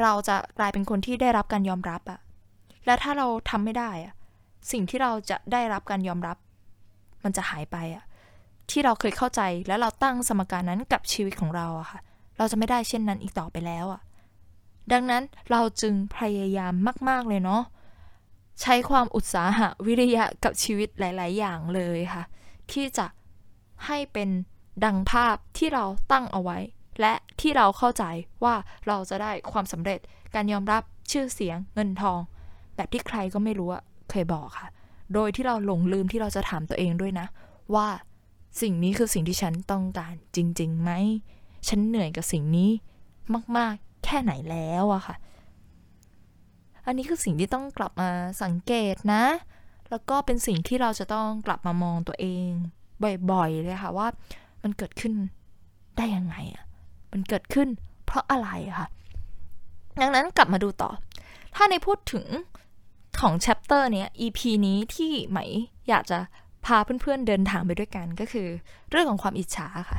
[0.00, 2.20] เราจะกลายเป็นคนที่ได้รับการยอมรับอะ
[2.86, 4.14] และถ้าเราทำไม่ได้อะ
[4.72, 6.36] สิ่งที่เราจะได้รับการยอมรับ
[7.24, 8.04] มันจะหายไปอะ
[8.70, 12.00] ที่เราเคยเข้าใจและเราตั้งสมการนั้นกับชีวิตของเราอะค่ะ
[12.38, 14.00] เราจะไม่ได้เช่นนั้นอีกต่อไปแล้วอะ
[14.92, 16.72] ดังนั้นเราจึงพยายาม
[17.08, 17.62] มาก ๆ เลยเนาะ
[18.60, 22.24] ใช้ความอุตสาหะวิริยะกับชีวิตหลาย ๆ อย่างเลยค่ะ
[22.72, 23.06] ที่จะ
[23.86, 24.28] ให้เป็น
[24.84, 26.58] ดังภาพที่เราตั้งเอาไว้
[27.00, 28.04] และที่เราเข้าใจ
[28.44, 28.54] ว่า
[28.86, 30.00] เราจะได้ความสำเร็จ
[30.34, 32.20] การยอมรับชื่อเสียงเงินทอง
[32.76, 33.68] แบบที่ใครก็ไม่รู้
[34.10, 34.68] เคยบอกค่ะ
[35.14, 37.26] โดยที่เราหลงลืมที่เราจะถามตัวเองด้วยนะ
[37.74, 37.88] ว่า
[38.60, 40.90] สิ่งนี้คือสิ่งที่ฉันต้องการจริงๆไหม
[41.68, 42.70] ฉันเหนื่อยกับสิ่งนี้
[43.56, 45.16] มากๆ แค่ไหนแล้วอะค่ะ
[46.86, 48.10] อันนี้คือสิ่งที่ต้องกลับมา
[48.42, 49.24] สังเกตนะ
[49.90, 52.50] แล้วก็เป็นสิ่งที่เราจะต้องกลับมามองตัวเอง
[53.30, 54.06] บ่อยๆเลยค่ะว่า
[54.62, 55.12] มันเกิดขึ้น
[55.96, 56.64] ได้ยังไงอะ
[57.12, 57.68] มันเกิดขึ้น
[58.06, 58.88] เพราะอะไรค่ะ
[60.00, 60.90] ดังนั้นกลับมาดูต่อ
[61.54, 62.26] ถ้าในพูดถึง
[63.20, 65.38] ของแชปเตอร์เนี้ย EP นี้ที่ไหม
[65.88, 66.18] อยากจะ
[66.66, 68.46] พาเพื่อนๆเดินทางไปด้วยกันก็คือ
[68.90, 69.98] เรื่องของความอิจฉาค่ะ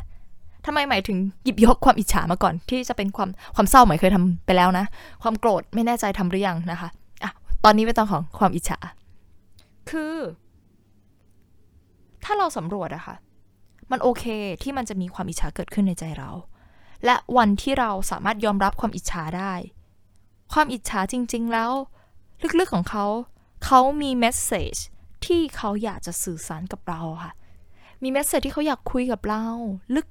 [0.66, 4.86] ทำไมหมายถึงหยิบยกความอิจฉามาก่อน ที่จะเป็นความความเศร้าหมายเคยทำไปแล้วนะ
[5.24, 6.90] ความโกรธไม่แน่ใจทำหรือยังนะคะ
[7.24, 7.32] อะ
[7.66, 8.80] ตอนนี้เป็นตอนของความอิจฉา
[9.90, 10.16] คือ
[12.24, 13.16] ถ้าเราสำรวจอะคะ่ะ
[13.92, 14.26] มันโอเค
[14.64, 16.32] ที่มันจะมีความอิจฉาเกิดขึ้นในใจเรา
[17.06, 19.54] และวันที่เราสามารถยอมรับความอิจฉาได้
[20.54, 21.72] ความอิจฉาจริง ๆ แล้ว
[22.60, 23.06] ลึกๆของเขา
[23.66, 24.76] เขามี message
[25.26, 27.32] ที่เขาอยากจะสื่อสารกับเราค่ะ
[28.04, 29.46] มี message ที่เขาอยากคุยกับเรา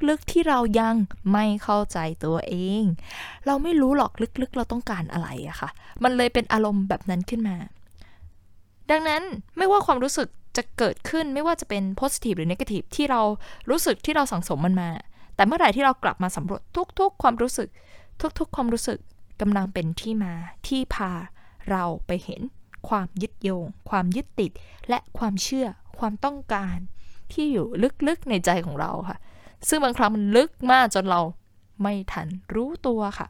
[0.09, 0.95] ลึกๆที่เรายัง
[1.33, 2.83] ไม่เข้าใจตัวเอง
[3.47, 5.71] เราไม่รู้หรอกลึกๆ เราต้องการอะไรอะค่ะ
[6.03, 7.57] มันเลยเป็นอารมณ์แบบนั้นขึ้นมา
[8.91, 9.23] ดังนั้น
[9.57, 13.23] ไม่ว่าความรู้สึก จะเกิดขึ้นไม่ว่าจะเป็น positive หรือ negative ที่เรา
[13.71, 14.91] รู้สึกที่เราสังสมมันมา
[15.35, 16.61] แต่เมื่อไหร่ที่เรากลับมาสำรวจ
[16.99, 17.69] ทุก ๆ ความรู้สึก
[18.39, 18.99] ทุกๆ ความรู้สึก
[19.41, 20.33] กำลังเป็นที่มา
[20.67, 21.11] ที่พา
[21.71, 22.41] เราไปเห็น
[22.89, 24.51] ความยึดโยง ความยึดติด
[24.89, 25.67] และความเชื่อ
[25.99, 26.77] ความต้องการ
[27.33, 27.67] ที่อยู่
[28.09, 29.19] ลึกๆในใจของเราค่ะ
[29.69, 31.21] ซึ่งบางครั้งมันลึกมากจนเรา
[31.83, 33.27] ไม่ทันรู้ตัวค่ะ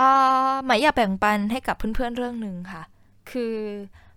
[0.00, 2.82] อ่าหมายอยากแบ่งปันให้กับเพื่อนๆเรื่องหนึ่งค่ะ
[3.30, 3.54] คือ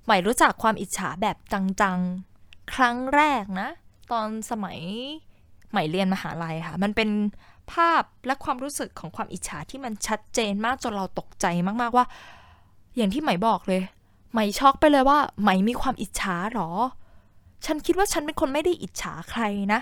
[0.07, 3.69] หมายรู้จักความอิจฉาแบบจังๆ ครั้งแรกนะ
[4.11, 4.79] ตอนสมัย
[5.71, 7.09] ใหม่เรียนมหาลัยค่ะ มันเป็น
[7.71, 11.45] ภาพและความรู้สึกของความอิจฉาที่มันชัดเจนมากจนเราตกใจ
[11.81, 12.05] มากๆว่า
[12.95, 13.81] อย่างที่ใหม่บอกเลย
[14.31, 16.69] ใหม่ช็อกไปเลยว่าใหม่มีความอิจฉาหรอ
[17.65, 19.43] ฉันคิดว่าฉันเป็นคนไม่ได้อิจฉาใคร
[19.73, 19.81] นะ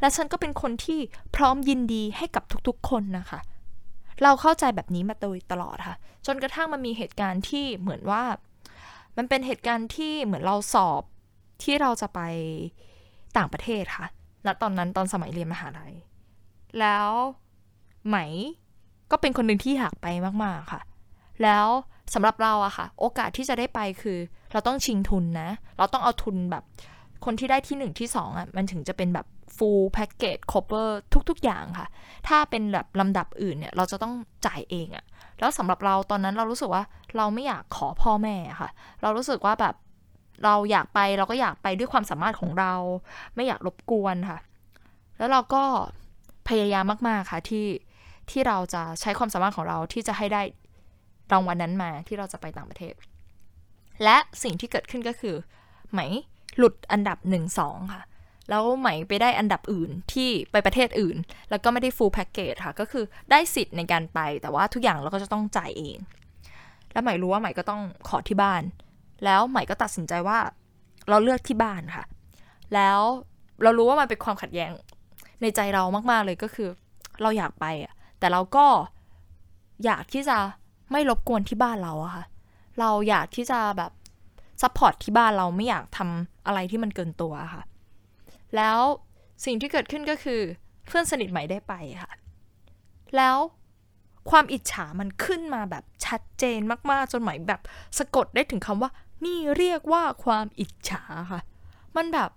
[0.00, 0.98] และฉันก็เป็นคนที่
[1.36, 3.40] พร้อมยินดีให้กับทุกๆ คนนะคะ
[4.22, 8.22] เราเข้าใจแบบนี้มาโดยตลอดค่ะ จนกระทั่งมันมีเหตุการณ์ที่เหมือนว่า
[9.16, 11.02] มันเป็นเหตุการณ์ที่เหมือนเราสอบ
[11.62, 12.20] ที่เราจะไป
[13.36, 14.06] ต่างประเทศค่ะ
[14.46, 15.94] ณตอนนั้นตอนสมัยเรียนมหาลัย
[16.80, 17.08] แล้ว
[18.08, 18.16] ไหม
[19.10, 20.06] ก็เป็นคนหนึ่งที่อยากไป
[20.44, 20.82] มากๆค่ะ
[21.42, 21.66] แล้ว
[22.14, 24.18] สำหรับเราอะค่ะ โอกาสที่จะได้ไปคือ
[24.52, 26.64] เราต้องชิงทุนนะ เราต้องเอาทุนแบบ
[27.24, 29.26] คนที่ได้ที่หนึ่งที่สองอะมันถึงจะเป็นแบบ
[29.56, 30.88] full package cover
[31.28, 31.88] ทุก ๆ อย่างค่ะ
[32.28, 34.14] ถ้าเป็นแบบลำดับอื่นเนี่ย เราจะต้อง
[34.46, 35.04] จ่ายเองอะ
[35.40, 36.84] แล้วสำหรับเราตอนนั้นเรารู้สึกว่า
[37.16, 38.70] เราไม่อยากขอพ่อแม่ค่ะ
[39.02, 39.74] เรารู้สึกว่าแบบ
[40.44, 42.72] เราอยากไปเราก็อยากไปด้วยความสามารถของเรา
[43.34, 44.38] ไม่อยากรบกวนค่ะ
[45.18, 45.62] แล้วเราก็
[46.48, 47.66] พยายามมาก ๆ ค่ะที่
[48.30, 50.42] ที่เราจะใช้ความสามารถของเราที่จะให้ได้
[51.32, 52.94] รางวัลนนั้นมาที่เราจะไปต่างประเทศ
[54.04, 55.36] และสิ่งที่เกิดขึ้นก็คือ
[55.92, 56.00] ไหม
[56.56, 58.02] หลุดอันดับหนึ่งสองค่ะ
[58.48, 61.16] แล้วไหมไปได้อันดับอื่นที่ไปประเทศอื่น
[61.50, 65.98] แล้วก็ไม่ได้ full package ค่ะ ก็คือได้สิทธิ์ในการไป แต่ว่าทุกอย่างเราก็จะต้องจ่ายเอง
[66.92, 68.62] แล้วไหมรู้ว่าไหมก็ต้องขอที่บ้าน
[69.24, 70.38] แล้วไหมก็ตัดสินใจว่า
[71.08, 72.04] เราเลือกที่บ้านค่ะ
[72.74, 73.00] แล้ว
[73.62, 74.70] เรารู้ว่ามันเป็นความขัดแย้ง
[75.42, 76.68] ในใจเรามากๆเลยก็คือ
[77.22, 78.66] เราอยากไปอะแต่เราก็
[79.84, 80.36] อยากที่จะ
[80.92, 82.24] ไม่รบกวนที่บ้านเราอะค่ะ
[82.80, 83.92] เราอยากที่จะแบบ
[84.62, 87.62] support ที่บ้านเราไม่อยากทำอะไรที่มันเกินตัวค่ะ
[88.56, 88.80] แล้ว
[89.44, 90.40] สิ่งที่เกิดขึ้นก็คือ
[90.86, 92.12] เพื่อนสนิทใหม่ได้ไปค่ะ
[93.16, 93.36] แล้ว
[94.30, 97.60] ความอิจฉามันขึ้นมาแบบชัดเจนมากๆ จนใหม่แบบ
[97.98, 98.90] สะกดได้ถึงคำว่า
[99.24, 101.40] นี่เรียกว่าความอิจฉาค่ะ
[101.96, 102.30] มันแบบ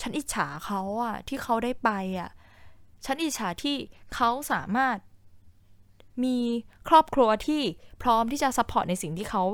[0.00, 2.30] ฉันอิจฉาเขาอะที่เขาได้ไปอะ
[3.04, 3.76] ฉันอิจฉาที่
[4.14, 4.96] เขาสามารถ
[6.24, 6.38] มี
[6.88, 7.62] ครอบครัวที่
[8.02, 9.44] พร้อมที่จะ support ในสิ่งที่เขา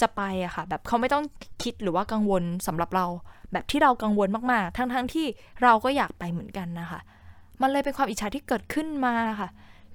[0.00, 1.24] จะไปอะค่ะ แบบเขาไม่ต้อง
[1.62, 3.06] คิดหรือว่ากังวลสำหรับเรา
[3.52, 5.26] แบบที่เรากังวลมากๆ ทั้งๆที่
[5.62, 7.00] เราก็อยากไปเหมือนกันนะคะ
[7.60, 9.48] มันเลยเป็นความอิจฉาที่เกิดขึ้นมาค่ะ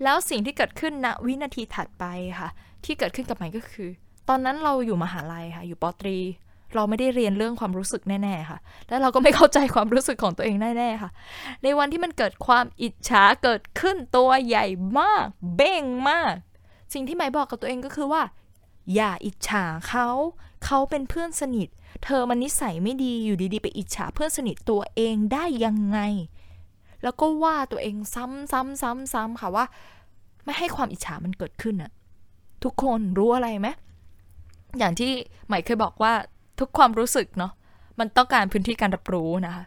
[0.04, 2.06] แล้วสิ่งที่เกิดขึ้นณวินาทีถัดไป
[2.40, 2.50] ค่ะ
[2.86, 3.90] ที่เกิดขึ้นกับใหม่ก็คือ
[4.30, 6.18] ตอนนั้นเราอยู่มหาลัยค่ะ อยู่ป.ตรี
[6.76, 11.12] เราไม่ได้เรียนเรื่องความรู้สึกแน่ๆค่ะ แล้วเราก็ไม่เข้าใจความรู้สึกของตัวเองแน่ๆค่ะ
[11.64, 14.66] ในวันที่มันเกิดความอิจฉาเกิดขึ้นตัวใหญ่
[15.00, 16.34] มาก เบ้งมาก
[16.94, 18.22] สิ่งที่ใหม่บอกกับตัวเองก็คือว่า
[18.96, 20.10] อย่าอิจฉาเขา
[20.66, 21.70] เขาเป็นเพื่อนสนิท
[22.04, 26.00] เธอมันนิสัยไม่ดีอยู่ดีๆ ไปอิจฉาเพื่อนสนิทตัวเองได้ยังไง
[27.04, 29.66] แล้วก็ว่าตัวเองซ้ำๆๆๆค่ะว่า
[30.46, 31.92] ไม่ให้ความอิจฉามันเกิดขึ้นอะ
[32.64, 33.68] ทุกคนรู้อะไรไหม
[34.78, 35.12] อย่างที่
[35.48, 36.14] ใหม่เคยบอกว่า
[36.60, 37.52] ทุกความรู้สึกเนาะ
[38.00, 39.64] มันต้องการพื้นที่การรับรู้นะคะ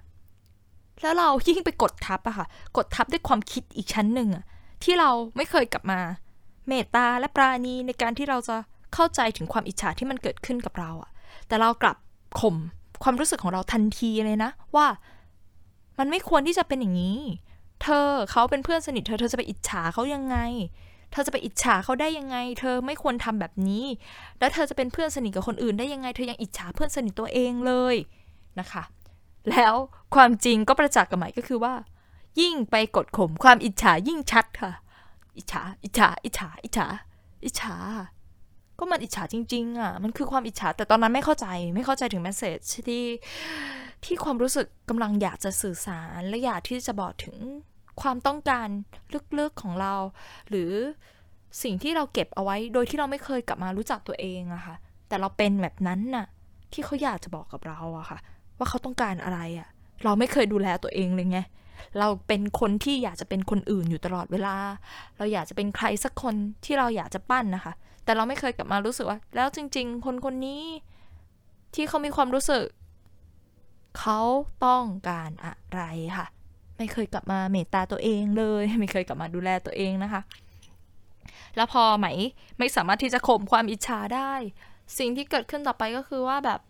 [1.02, 4.44] แล้วเรายิ่งไปกดทับอะค่ะ กดทับด้วยความคิดอีกชั้นหนึ่งอะ
[4.84, 6.00] ที่เราไม่เคยกลับมา
[6.68, 8.56] เมตตาและปราณีในการที่เราจะ
[8.94, 11.10] เข้าใจถึงความอิจฉาที่มันเกิดขึ้นกับเราอะ
[11.48, 11.96] แต่เรากลับ
[12.40, 12.56] ข่ม
[13.02, 14.86] ความรู้สึกของเราทันทีเลยนะ ว่า
[15.98, 17.18] มันไม่ควรที่จะเป็นอย่างนี้
[17.82, 20.36] เธอเขาเป็นเพื่อนสนิทเธอเธอจะไปอิจฉาเขายังไง
[21.12, 23.84] เธอจะไปอิจฉาเขาได้ยังไง เธอไม่ควรทำแบบนี้
[24.38, 27.96] แล้วเธอจะเป็นเพื่อนสนิทกับคนอื่นได้ยังไง เธอยังอิจฉาเพื่อนสนิทตัวเองเลย
[28.60, 28.82] นะคะ
[29.50, 29.74] แล้ว
[30.14, 31.74] ความจริงก็ประจักษ์กับหมายก็คือว่า
[32.40, 34.72] ยิ่งไปกดข่มความอิจฉายิ่งชัดค่ะ
[35.36, 36.86] อิจฉา อิจฉา อิจฉา อิจฉา
[37.44, 37.74] อิจฉา
[38.80, 43.04] ก็มันอิจฉาจริง ๆ อะ มันคือความอิจฉา แต่ตอนนั้นไม่เข้าใจ ไม่เข้าใจถึงแมสเซจที่
[44.04, 47.36] ที่ความรู้สึกกำลังอยากจะสื่อสาร และอยากที่จะบอกถึง
[48.02, 48.68] ความต้องการ
[49.38, 49.94] ลึกๆของเรา
[50.48, 50.70] หรือ
[51.62, 54.76] สิ่งที่เราเก็บเอาไว้ โดยที่เราไม่เคยกลับมารู้จักตัวเองอะค่ะ
[55.08, 56.26] แต่เราเป็นแบบนั้นน่ะ
[56.72, 58.18] ที่เขาอยากจะบอกกับเราอะค่ะ
[58.58, 59.68] ว่าเขาต้องการอะไรอะ
[60.04, 61.38] เราไม่เคยดูแลตัวเองเลยไง
[61.98, 64.56] เราเป็นคนที่อยากจะเป็นคนอื่นอยู่ตลอดเวลา
[65.16, 67.72] เราอยากจะเป็นใครสักคนที่เราอยากจะปั้นนะคะ
[68.04, 70.62] แต่เราไม่เคยกลับมารู้สึกว่า แล้วจริง ๆ คนคนนี้
[71.74, 72.64] ที่เขามีความรู้สึก
[73.98, 74.20] เขา
[74.66, 75.82] ต้องการอะไร
[76.16, 76.26] ค่ะ
[76.78, 80.22] ไม่เคยกลับมาเมตตาตัวเองเลย ไม่เคยกลับมาดูแลตัวเองนะคะ
[81.56, 82.06] แล้วพอไหม
[82.58, 84.32] ไม่สามารถที่จะข่มความอิจฉาได้
[84.98, 86.60] สิ่งที่เกิดขึ้นต่อไปก็คือว่าแบบ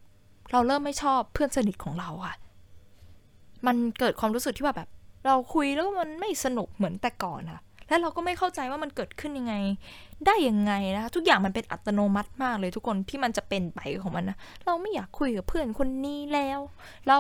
[0.51, 2.35] เราเริ่มไม่ชอบเพื่อนสนิทของเราค่ะ
[3.67, 4.89] มันเกิดความรู้สึกที่ว่าแบบ
[5.27, 9.55] เราคุยแล้วมันไม่สนุกเหมือนแต่ก่อนค่ะและเราก็ไม่เข้าใจว่ามันเกิดขึ้นยังไง
[10.27, 16.61] ได้ยังไงนะคะทุกอย่างมันเป็นอัตโนมัติมากเลยทุกคนที่มันจะเป็นไปของมันนะเราไม่อยากคุยกับเพื่อนคนนี้แล้ว
[17.09, 17.19] เรา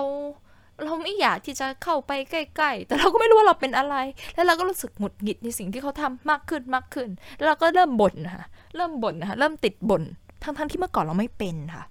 [0.84, 3.96] เราไม่อยากที่จะเข้าไปใกล้ๆ แต่เราก็ไม่รู้ว่าเราเป็นอะไร
[4.34, 8.44] แล้วเราก็รู้สึกหงุดหงิดในสิ่งที่เขาทำมากขึ้นมากขึ้น แล้วเราก็เริ่มบ่นนะคะ
[8.76, 10.02] เริ่มบ่นนะคะเริ่มติดบ่น
[10.42, 11.84] ทั้งๆที่เมื่อก่อนเราไม่เป็นค่ะ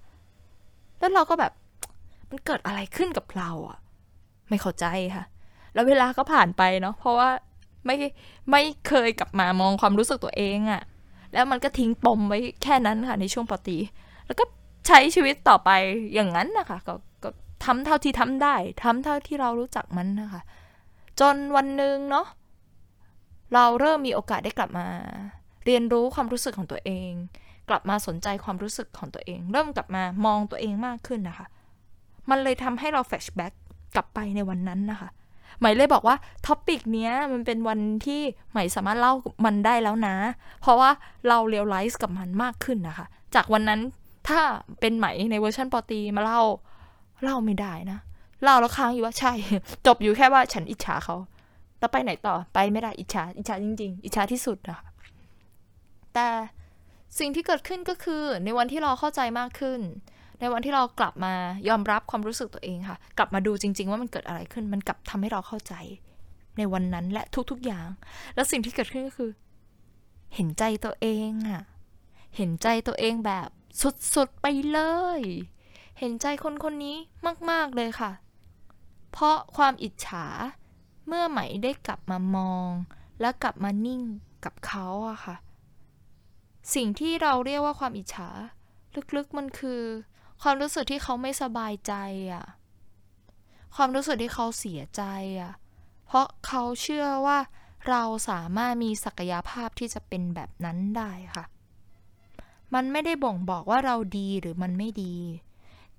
[0.98, 1.52] แล้วเราก็แบบ
[2.30, 3.78] มันเกิดอะไรขึ้นกับเราอะ
[4.48, 5.24] ไม่เข้าใจค่ะ
[5.74, 7.30] แล้วเวลาก็ผ่านไปเนาะเพราะว่า
[7.86, 7.96] ไม่
[8.50, 10.82] ไม่เคยกลับมามองความรู้สึกตัวเองอะ
[11.32, 13.78] แล้วมันก็ทิ้งปมไว้แค่นั้นค่ะในช่วงปตี
[14.26, 14.44] แล้วก็
[14.86, 15.70] ใช้ชีวิตต่อไป
[16.14, 17.28] อย่างนั้นนะคะก็ก็
[17.64, 18.54] ทำเท่าที่ทำได้
[18.84, 20.42] ทำเท่าที่เรารู้จักมันนะคะ
[21.20, 22.26] จนวันหนึ่งเนาะ
[23.54, 24.86] เราเริ่มมีโอกาสได้กลับมา
[25.66, 27.10] เรียนรู้ความรู้สึกของตัวเอง
[27.68, 31.46] กลับมาสนใจความรู้สึกของตัวเอง เริ่มกลับมามองตัวเองมากขึ้นนะคะ
[32.30, 33.52] มันเลยทำให้เราแฟชแบ็ก
[33.94, 35.08] กลับไปในวันนั้นนะคะ
[35.60, 38.20] หมายเลยบอกว่าtopic เนี้ยมันเป็นวันที่
[38.52, 39.12] ใหม่สามารถเล่า
[39.44, 40.14] มันได้แล้วนะ
[40.60, 40.90] เพราะว่า
[41.28, 43.80] เรา realize กับมันมากขึ้นนะคะ จากวันนั้น
[44.28, 44.40] ถ้า
[44.80, 46.42] เป็นใหม่ในเวอรีมาเล่า
[47.22, 47.98] เล่าไม่ได้นะ
[48.42, 49.32] เล่าแล้วค้างอยู่ว่าใช่
[49.86, 51.16] จบอยู่แค่ว่าฉันอิจฉาเขา
[51.78, 54.88] แล้วไปไหนต่อไปไม่ได้อิจฉาอิจฉาจริง ๆ อิจฉาที่สุดนะคะ
[56.14, 56.28] แต่
[57.18, 59.80] สิ่งที่เกิดขึ้นก็คือในวันที่เราเข้าใจมากขึ้น
[60.40, 61.34] ในวันที่เรากลับมา
[61.68, 65.74] ยอมรับความรู้สึกตัวเองค่ะ กลับมาดูจริง ๆ ว่ามันเกิดอะไรขึ้น มันกลับทำให้เราเข้าใจ
[66.56, 67.88] ในวันนั้นและทุกๆอย่าง
[68.34, 69.30] แล้วสิ่งที่เกิดขึ้นก็คือ
[70.34, 71.62] เห็นใจตัวเองอะ
[72.36, 73.48] เห็นใจตัวเองแบบ
[74.14, 74.80] สุดๆไปเล
[75.18, 75.20] ย
[75.98, 76.96] เห็นใจคนคนนี้
[77.50, 78.10] มาก ๆเลยค่ะ
[79.12, 80.26] เพราะความอิจฉา
[81.06, 82.70] เมื่อไหมได้กลับมามอง
[83.20, 84.02] และกลับมานิ่ง
[84.44, 85.36] กับเขาอะค่ะ
[86.74, 88.28] สิ่งที่เราเรียกว่าความอิจฉา
[89.16, 89.80] ลึกๆมันคือ
[90.42, 91.94] ความรู้สึกที่เขาไม่สบายใจ
[92.32, 92.44] อะ
[93.74, 95.02] ความรู้สึกที่เขาเสียใจ
[95.40, 95.52] อะ
[96.06, 97.38] เพราะเขาเชื่อว่า
[97.88, 101.44] เราสามารถมีศักยภาพที่จะเป็นแบบนั้นได้ค่ะ
[102.74, 105.16] มันไม่ได้บ่งบอกว่าเราดีหรือมันไม่ดี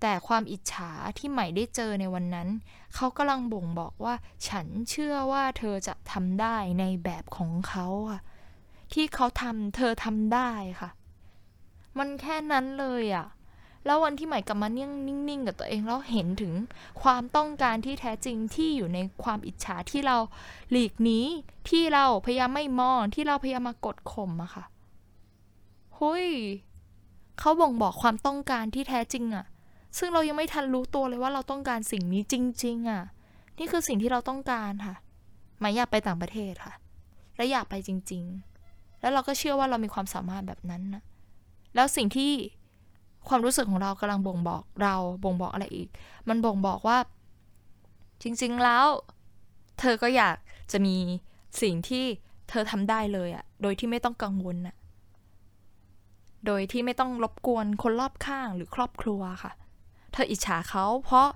[0.02, 2.50] แต่ความอิจฉาที่ใหม่ได้เจอในวันนั้น
[2.96, 4.16] เขากำลังบ่งบอกว่า
[4.48, 8.22] ฉันเชื่อว่าเธอจะทำได้ในแบบของเขาอะ
[8.94, 10.90] ที่เขาทำเธอทำได้ค่ะ
[11.98, 13.28] มันแค่นั้นเลยอะ
[13.86, 16.54] แล้ววันที่ใหม่กลับมาเนิ่งนิ่งๆกับตัวเองแล้วเห็นถึง
[17.02, 20.18] ความต้องการที่แท้จริงที่อยู่ในความอิจฉาที่เรา
[20.72, 21.20] หลีกหนี
[21.70, 24.64] ที่เราพยายามไม่มองที่เราพยายามมากดข่มอะค่ะ
[25.98, 26.28] หุย
[27.40, 29.46] เขาบ่งบอกความต้องการที่แท้จริงอะ
[29.98, 33.04] ซึ่งเรายังไม่ทันรู้ตัวเลยว่าเราต้องการสิ่งนี้จริง ๆอะ
[33.58, 34.96] นี่คือสิ่งที่เราต้องการค่ะ
[35.60, 36.74] หมายอยากไปต่างประเทศค่ะ
[37.36, 38.24] และอยากไปจริง
[38.64, 41.04] ๆ แล้วเราก็เชื่อว่าเรามีความสามารถแบบนั้นนะ
[41.76, 42.32] แล้วสิ่งที่
[43.28, 45.90] ความรู้สึกของเรากำลังบ่งบอกเราบ่งบอกอะไรอีก
[46.30, 46.98] มันบ่งบอกว่า
[48.22, 48.86] จริง ๆแล้ว
[49.80, 50.36] เธอก็อยาก
[50.72, 50.96] จะมี
[51.62, 52.06] สิ่งที่
[52.50, 54.76] เธอทำได้เลยอะโดยที่ไม่ต้องกังวลอะ
[56.46, 59.52] โดยที่ไม่ต้องรบกวนคนรอบข้างหรือครอบครัวค่ะ
[60.14, 61.28] เธออิจฉาเขาเพราะ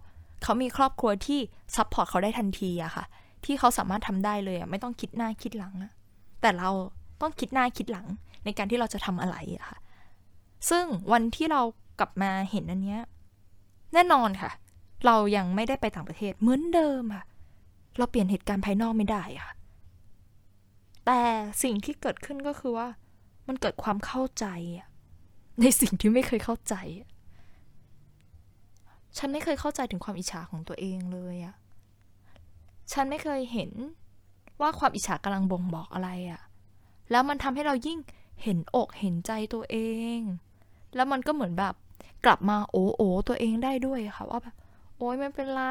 [0.43, 1.39] เขามีครอบครัวที่
[1.75, 3.05] support เขาได้ทันทีอะค่ะ
[3.45, 5.91] ที่เขาสามารถทำได้เลยอะไม่ต้องคิดหน้าคิดหลังอะ
[6.41, 6.69] แต่เรา
[7.21, 8.07] ต้องคิดหน้าคิดหลัง
[8.45, 9.77] ในการที่เราจะทำอะไรอะค่ะ
[10.69, 11.61] ซึ่งวันที่เรา
[11.99, 13.01] กลับมาเห็นอันเนี้ย
[13.93, 14.51] แน่นอนค่ะ
[15.05, 17.23] เรายังไม่ได้ไปต่างประเทศเหมือนเดิมค่ะ
[17.97, 19.51] เราเปลี่ยนเหตุการณ์ภายนอกไม่ได้ค่ะ
[21.05, 21.21] แต่
[21.63, 22.87] สิ่งที่เกิดขึ้นก็คือว่า
[23.47, 24.45] มันเกิดความเข้าใจ
[25.61, 26.75] ในสิ่งที่ไม่เคยเข้าใจ
[29.17, 31.55] ฉันไม่เคยเข้าใจถึงความอิจฉาของตัวเองเลยอะ
[32.91, 33.71] ฉันไม่เคยเห็น
[34.61, 36.41] ว่าความอิจฉากำลังบ่งบอกอะไรอะ
[37.11, 37.99] แล้วมันทำให้เรายิ่ง
[38.43, 39.77] เห็นอกเห็นใจตัวเอ
[40.17, 40.19] ง
[40.95, 41.75] แล้วมันก็เหมือนแบบ
[42.25, 44.55] กลับมาโอ้โอตัวเองได้ด้วยค่ะ ว่าแบบ
[44.97, 45.63] โอ้ยไม่เป็นไร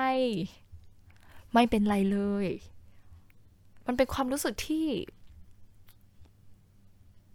[1.52, 2.46] ไม่เป็นไรเลย
[3.86, 4.86] มันเป็นความรู้สึกที่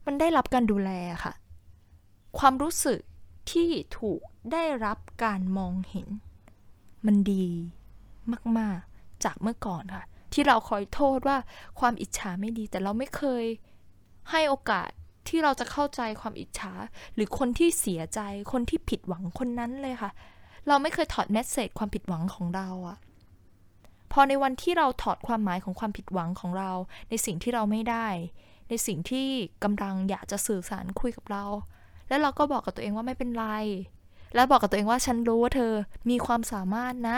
[0.06, 0.92] มันได้รับการดูแล
[1.24, 1.34] ค่ะ
[2.40, 3.00] ความรู้สึก
[3.52, 4.22] ที่ถูก
[4.52, 6.08] ได้รับการมองเห็น
[7.06, 7.48] มันดี
[8.60, 11.38] มาก ๆ จากเมื่อก่อนค่ะ ที่เราคอยโทษว่า
[11.80, 13.46] ความอิจฉาไม่ดี แต่เราไม่เคย
[14.32, 14.90] ให้โอกาส
[15.30, 16.74] ที่เราจะเข้าใจความอิจฉา
[17.14, 18.20] หรือคนที่เสียใจ
[18.52, 20.12] คนที่ผิดหวังคนนั้นเลยค่ะ
[20.68, 22.98] เราไม่เคยถอดแมสเซจความผิดหวังของเราอะ
[24.12, 26.72] พอในวันที่เราถอดความหมายของความผิดหวังของเรา
[27.10, 28.08] ในสิ่งที่เราไม่ได้
[28.70, 29.28] ในสิ่งที่
[29.64, 31.46] กำลังอยากจะสื่อสารคุยกับเรา
[32.08, 33.46] แล้วเราก็บอกกับตัวเองว่าไม่เป็นไร
[34.36, 35.74] แล้วบอกกับตัวเองว่าฉันรู้ว่าเธอ
[36.10, 37.18] มีความสามารถนะ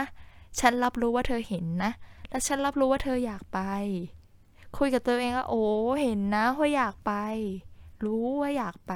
[0.59, 1.91] ฉันรับรู้ว่าเธอเห็นนะ
[2.29, 3.59] และฉันรับรู้ว่าเธออยากไป
[4.77, 5.63] คุยกับตัวเองว่าโอ้
[6.01, 7.13] เห็นนะว่าอยากไป
[8.05, 8.93] รู้ว่าอยากไป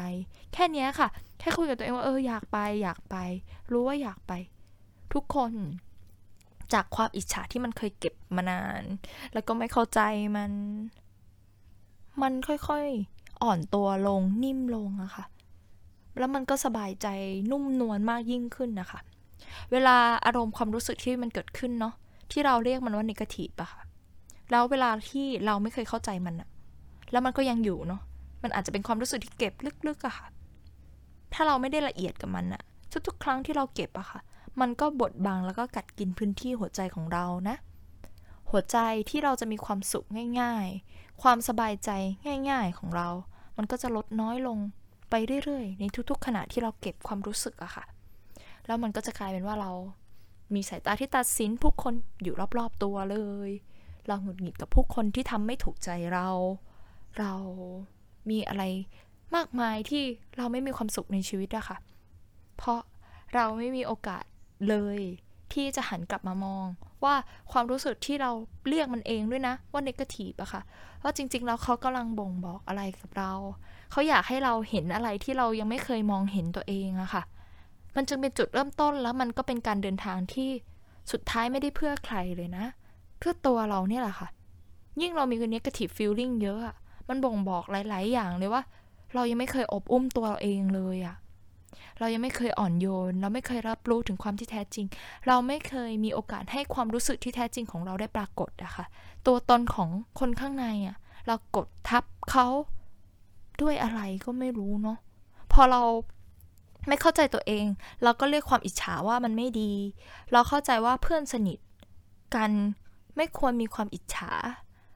[0.54, 1.08] แค่นี้ค่ะ
[1.40, 3.16] แค่คุยกับตัวเองว่าเอออยากไป อยากไป
[3.72, 4.34] รู้ว่าอยากไป
[5.14, 5.54] ทุกคน
[6.74, 8.84] จากความอิจฉาที่มันเคยเก็บมานาน
[9.34, 10.00] แล้วก็ไม่เข้าใจ
[10.36, 10.52] มัน
[12.22, 15.26] มันค่อยๆอ่อนตัวลงนิ่มลงอะค่ะ
[16.18, 17.08] แล้วมันก็สบายใจ
[17.52, 19.00] นุ่มนวลมากยิ่งขึ้นนะคะ
[19.72, 21.94] เวลาอารมณ์ความรู้สึกที่มันเกิดขึ้นเนาะ
[22.32, 23.82] ที่เราเรียกมันว่านิเกทีฟอะค่ะ
[24.52, 26.50] แล้วเวลาที่เราไม่เคยเข้าใจมันอะ
[27.12, 28.02] แล้วมันก็ยังอยู่เนาะ
[28.46, 29.54] มันอาจจะเป็นความรู้สึกที่เก็บ
[29.88, 30.28] ลึกๆอะค่ะ
[31.34, 32.62] ถ้าเราไม่ได้ละเอียดกับมันอะ
[33.08, 34.20] ทุกๆ ครั้งที่เราเก็บอะค่ะ
[34.62, 37.56] มันก็บดบังแล้วก็กัดกินพื้นที่หัวใจของเรานะ
[38.50, 38.78] หัวใจ
[39.10, 40.06] ที่เราจะมีความสุข
[40.42, 41.90] ง่าย ๆ ความสบายใจ
[42.50, 43.10] ง่าย ๆของเรา
[43.58, 44.58] มันก็จะลดน้อยลง
[45.10, 47.86] ไปเรื่อยๆ ในทุกๆ ขณะที่เราเก็บความรู้สึกอะค่ะ
[48.66, 49.72] แล้วมันก็จะกลายเป็นว่าเรา
[50.54, 53.50] มีสายตาที่ตัดสินผู้คนอยู่รอบๆ ตัวเลย
[54.08, 56.30] เราหงุดหงิดกับผู้คนที่ทำไม่ถูกใจเรา
[57.20, 57.34] เรา
[58.30, 58.64] มีอะไร
[59.36, 60.04] มากมายที่
[60.38, 61.78] เราไม่มีความสุขในชีวิตอะค่ะ
[62.58, 62.80] เพราะ
[63.34, 64.24] เราไม่มีโอกาส
[64.70, 65.00] เลย
[65.54, 66.66] ที่จะหันกลับมามอง
[67.04, 67.16] ว่า
[67.52, 68.32] ความรู้สึกที่เรา
[68.70, 70.62] เรียกมันเองด้วยนะ ว่าเนกาทีฟอะค่ะ
[71.04, 73.32] ว่าจริง ๆ แล้วเขากำลังบ่งบอกอะไรกับเรา
[73.92, 77.24] เขาอยากให้เราเห็นอะไรที่เรายังไม่เคยมองเห็นตัวเองอะค่ะ
[77.96, 80.50] มันจึงเป็นจุดเริ่มต้นแล้วมันก็เป็นการเดินทางที่
[81.12, 82.66] สุดท้ายไม่ได้เพื่อใครเลยนะ
[83.18, 84.28] เพื่อตัวเราเนี่ยแหละค่ะ
[85.02, 86.76] ยิ่งเรามีเนกาทีฟฟีลลิ่งเยอะอะ
[87.10, 88.64] มันบ่งบอกหลาย ๆ อย่างเลยว่า
[89.16, 91.16] เรายังไม่เคยอบอุ้มตัวเราเองเลยอะ
[92.00, 94.86] เรายังไม่เคยอ่อนโยน เราไม่เคยรับรู้ถึงความที่แท้จริง
[95.28, 98.86] เราไม่เคยมีโอกาสให้ความรู้สึกที่แท้จริงของเราได้ปรากฏอะคะ่ะ
[99.26, 99.90] ตัวตนของ
[100.20, 102.48] คนข้างในอะเรากดทับเขา
[103.62, 104.98] ด้วยอะไรก็ไม่รู้เนาะ
[105.52, 105.82] พอเรา
[106.88, 107.66] ไม่เข้าใจตัวเอง
[108.04, 109.74] เราก็เรียกความอิจฉาว่ามันไม่ดี
[110.32, 111.60] เราเข้าใจว่าเพื่อนสนิท
[112.36, 112.52] กัน
[113.16, 114.32] ไม่ควรมีความอิจฉา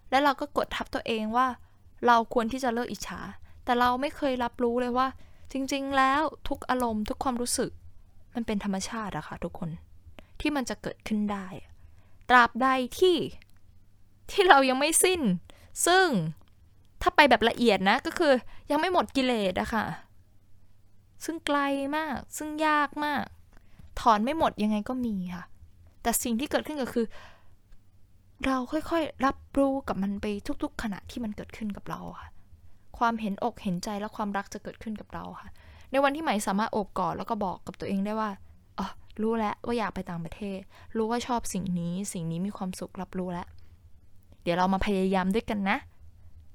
[0.09, 1.47] และเราก็กดทับตัวเองว่า
[2.07, 3.19] เราควรที่จะเลิกอิจฉา
[3.63, 5.07] แต่เราไม่เคยรับรู้เลยว่า
[5.51, 7.71] จริง ๆ แล้วทุกอารมณ์ทุกความรู้สึก
[8.35, 9.69] มันเป็นธรรมชาติอะค่ะทุกคน
[10.39, 11.47] ที่มันจะเกิดขึ้นได้
[12.29, 12.67] ตราบใด
[12.99, 13.17] ที่
[14.31, 15.21] ที่เรายังไม่สิ้น
[15.85, 16.07] ซึ่ง
[17.01, 18.33] ถ้าไปแบบละเอียดนะก็คือ
[18.71, 19.85] ยังไม่หมดกิเลสอะค่ะ
[21.25, 21.59] ซึ่งไกล
[21.95, 23.23] มาก ซึ่งยากมาก
[23.99, 25.43] ถอนไม่หมดยังไงก็มีค่ะ
[26.01, 27.05] แต่สิ่งที่เกิดขึ้นก็คือ
[28.45, 30.25] เราค่อยๆ รับรู้กับมันไป
[30.63, 32.29] ทุก ๆ ขณะที่มันเกิดขึ้นกับเราค่ะ
[32.97, 35.49] ความเห็นอกเห็นใจและความรักจะเกิดขึ้นกับเราค่ะ
[35.91, 38.29] ในวันที่ใหม่สามารถโอบกอดแล้วก็บอกกับตัวเองได้ว่า
[38.79, 38.87] อ๋อ
[39.21, 40.59] รู้แล้วว่าอยากไปต่างประเทศ
[40.97, 43.47] รู้ว่าชอบสิ่งนี้ สิ่งนี้มีความสุขรับรู้แล้ว
[44.43, 45.77] เดี๋ยวเรามาพยายามด้วยกันนะ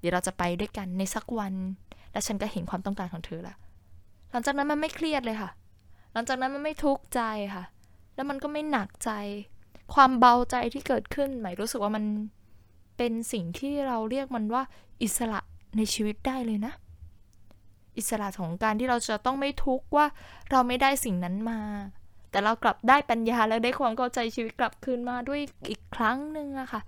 [0.01, 1.55] เดี๋ยวเราจะไปด้วยกันในสักวัน
[2.13, 3.57] และฉันก็เห็นความต้องการของเธอล้ว
[4.31, 5.51] หลังจากนั้นมันไม่เครียดเลยค่ะ
[6.13, 7.21] หลังจากนั้นมันไม่ทุกข์ใจ
[7.55, 7.65] ค่ะ
[8.15, 9.11] แล้วมันก็ไม่หนักใจ
[9.93, 12.05] ความเบาใจที่เกิดขึ้นหมายรู้สึกว่ามัน
[12.97, 14.63] เป็นสิ่งที่เราเรียกมันว่า
[15.03, 15.41] อิสระ
[15.77, 16.73] ในชีวิตได้เลยนะ
[17.99, 20.07] อิสระของการที่เราจะต้องไม่ทุกข์ว่า
[20.51, 21.61] เราไม่ได้สิ่งนั้นมา
[22.31, 26.81] แต่เรากลับได้ปัญญาและได้ความเข้าใจชีวิตกลับคืนมาด้วยอีกครั้งหนึ่งอะค่ะ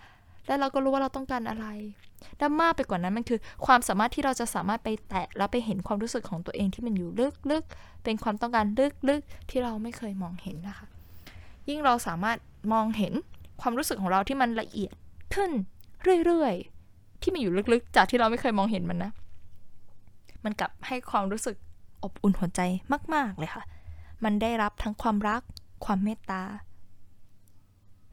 [0.46, 1.66] แล้วเราก็รู้ว่าเราต้องการอะไร
[2.38, 7.10] และมากไปกว่านั้นมันคือ ความสามารถที่เราจะสามารถไปแตะแล้วไปเห็นความรู้สึกของตัวเองที่มันอยู่
[7.50, 8.66] ลึกๆเป็นความต้องการ
[9.08, 10.86] ลึกๆที่เราไม่เคยมองเห็นนะคะ
[11.68, 12.36] ยิ่งเราสามารถ
[12.72, 13.12] มองเห็น
[13.60, 14.92] ความรู้สึกของเราที่มันละเอียด
[15.34, 15.50] ขึ้น
[16.24, 19.12] เรื่อยๆ ที่มันอยู่ลึกๆ จากที่เราไม่เคยมองเห็นมันนะ
[20.44, 21.56] มันกลับให้ความรู้สึก
[22.04, 22.60] อบอุ่นหัวใจ
[23.14, 23.64] มาก ๆ เลยค่ะ
[24.24, 25.42] มันได้รับทั้งความรัก
[25.84, 26.42] ความเมตตา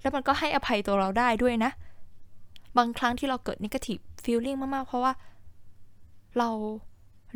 [0.02, 1.72] แล้วมันก็ให้อภัยตัวเราได้ด้วยนะ
[2.78, 5.14] บางครั้งที่เราเกิด negative feeling มากๆ เพราะว่า
[6.38, 6.50] เรา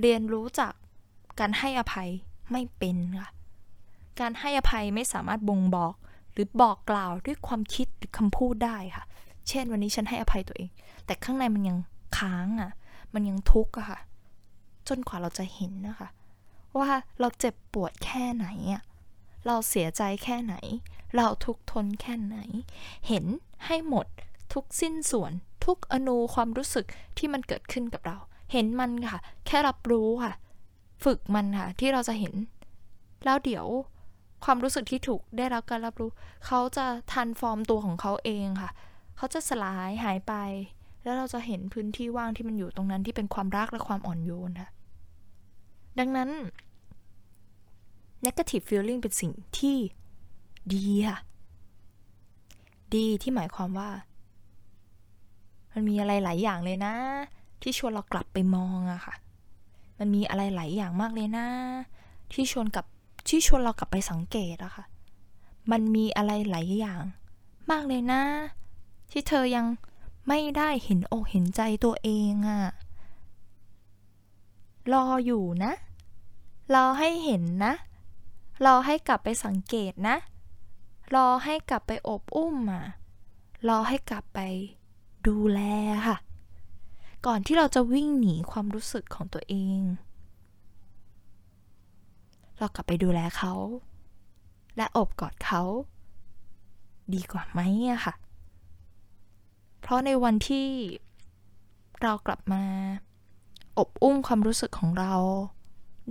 [0.01, 0.73] เรียนรู้จาก
[1.39, 2.09] การให้อภัย
[2.51, 3.29] ไม่เป็นค่ะ
[4.19, 5.93] การให้อภัยไม่สามารถบ่งบอก
[6.37, 9.05] หรือบอกกล่าวด้วยความคิดหรือคำพูดได้ค่ะ
[9.49, 10.71] เช่นวันนี้ฉันให้อภัยตัวเอง
[11.05, 11.77] แต่ข้างในมันยัง
[12.17, 12.71] ค้างอะค่ะ
[13.13, 13.99] มันยังทุกข์อะค่ะ
[14.87, 16.09] จนกว่าเราจะเห็นนะคะ
[16.79, 18.83] ว่าเราเจ็บปวดแค่ไหนอะ
[19.45, 20.55] เราเสียใจแค่ไหน
[21.15, 22.37] เราทุกทนแค่ไหน
[23.07, 23.25] เห็น
[23.65, 24.07] ให้หมด
[24.53, 25.31] ทุกสิ้นส่วน
[25.65, 26.85] ทุกอนูความรู้สึก
[27.17, 28.17] ที่มันเกิดขึ้นกับเรา
[28.51, 30.33] เห็นมันค่ะ แค่รับรู้ค่ะ
[31.03, 32.33] ฝึกมันค่ะ ที่เราจะเห็น
[33.25, 33.65] แล้วเดี๋ยว
[34.45, 36.09] ความรู้สึกที่ถูกได้รับการรับรู้
[36.45, 38.71] เขาจะทันฟอร์มตัวของเขาเองค่ะ
[39.17, 40.33] เขาจะสลายหายไป
[41.03, 44.69] แล้วเราจะเห็นพื้นที่ว่างที่มันอยู่ตรงนั้นที่เป็นความรักและความอ่อนโยนค่ะ
[45.99, 46.29] ดังนั้น
[48.25, 49.77] negative feeling เป็นสิ่งที่
[50.73, 51.17] ดีค่ะ
[52.95, 53.89] ดีที่หมายความว่า
[55.71, 56.93] มันมีอะไรหลายอย่างเลยนะ
[57.61, 59.15] ที่ชวนเรากลับไปมองอะค่ะ
[59.99, 61.47] มันมีอะไรหลายอย่างมากเลยนะ
[62.33, 62.85] ที่ชวนกับ
[63.29, 64.85] ที่ชวนเรากลับไปสังเกตอะค่ะ
[65.71, 67.03] มันมีอะไรหลายอย่าง
[67.69, 68.21] มากเลยนะ
[69.11, 69.65] ที่เธอยัง
[70.27, 72.63] ไม่ได้เห็นอกเห็นใจตัวเองอะ
[74.93, 75.73] รออยู่นะ
[76.73, 77.73] รอให้เห็นนะ
[78.65, 80.17] รอให้กลับไปสังเกตนะ
[81.15, 82.83] รอให้กลับไปอบอุ้มอะ
[83.67, 84.39] รอให้กลับไป
[85.27, 85.59] ดูแล
[86.07, 86.17] ค่ะ
[87.25, 89.79] ก่อนที่เราจะวิ่งหนีความรู้สึกของตัวเอง
[92.57, 93.53] เรากลับไปดูแลเขา
[94.77, 95.61] และอบกอดเขา
[97.13, 97.59] ดีกว่าไหม
[97.91, 98.13] อะค่ะ
[99.79, 100.69] เพราะในวันที่
[102.01, 102.63] เรากลับมา
[103.77, 105.13] อบอุ้มความรู้สึกของเรา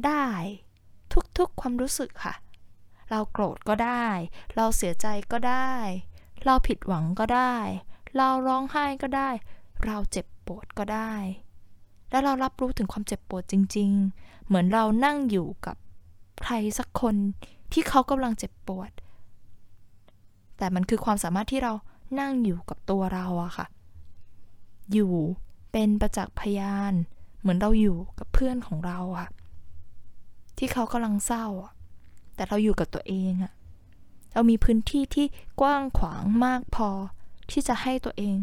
[0.06, 0.26] ได้
[1.38, 2.34] ทุกๆความรู้สึกค่ะ
[3.10, 4.06] เราโกรธก็ได้
[4.56, 5.72] เราเสียใจก็ได้
[6.44, 7.54] เราผิดหวังก็ได้
[8.16, 9.30] เราร้องไห้ก็ได้
[9.84, 11.12] เราเจ็บปวดก็ได้
[12.10, 13.90] และเรารับรู้ถึงความเจ็บปวดจริง
[14.20, 15.76] ๆ เหมือนเรานั่งอยู่กับ
[16.42, 17.16] ใครสักคน
[17.72, 18.90] ที่เขากำลังเจ็บปวด
[20.58, 21.72] แต่มันคือความสามารถที่เรา
[22.20, 23.66] นั่งอยู่กับตัวเราอะค่ะ
[24.92, 25.14] อยู่
[25.72, 26.92] เป็นประจักษ์พยาน
[27.40, 29.28] เหมือนเราอยู่กับเพื่อนของเราอะ
[30.58, 31.72] ที่เขากำลังเศร้าอะ
[32.34, 33.52] แต่เราอยู่กับตัวเองอะ
[34.32, 35.26] เรามีพื้นที่ที่
[35.60, 36.88] กว้างขวางมากพอ
[37.50, 38.36] ที่จะให้ตัวเอง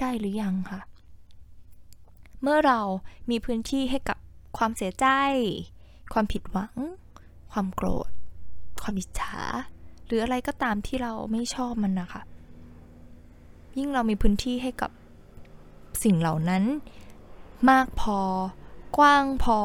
[0.00, 0.80] ได้หรือยังค่ะ
[2.42, 2.80] เมื่อเรา
[3.30, 4.18] มีพื้นที่ให้กับ
[4.56, 5.06] ความเสียใจ
[6.12, 6.74] ความผิดหวัง
[7.52, 8.10] ความโกรธ
[8.82, 9.36] ความอิจฉา
[10.06, 12.22] หรืออะไรก็ตามที่เราไม่ชอบมันนะคะ
[13.78, 14.90] ยิ่งเรามีพื้นที่ให้กับ
[16.02, 16.64] สิ่งเหล่านั้น
[17.70, 18.18] มากพอ
[18.98, 19.60] กว้างพอ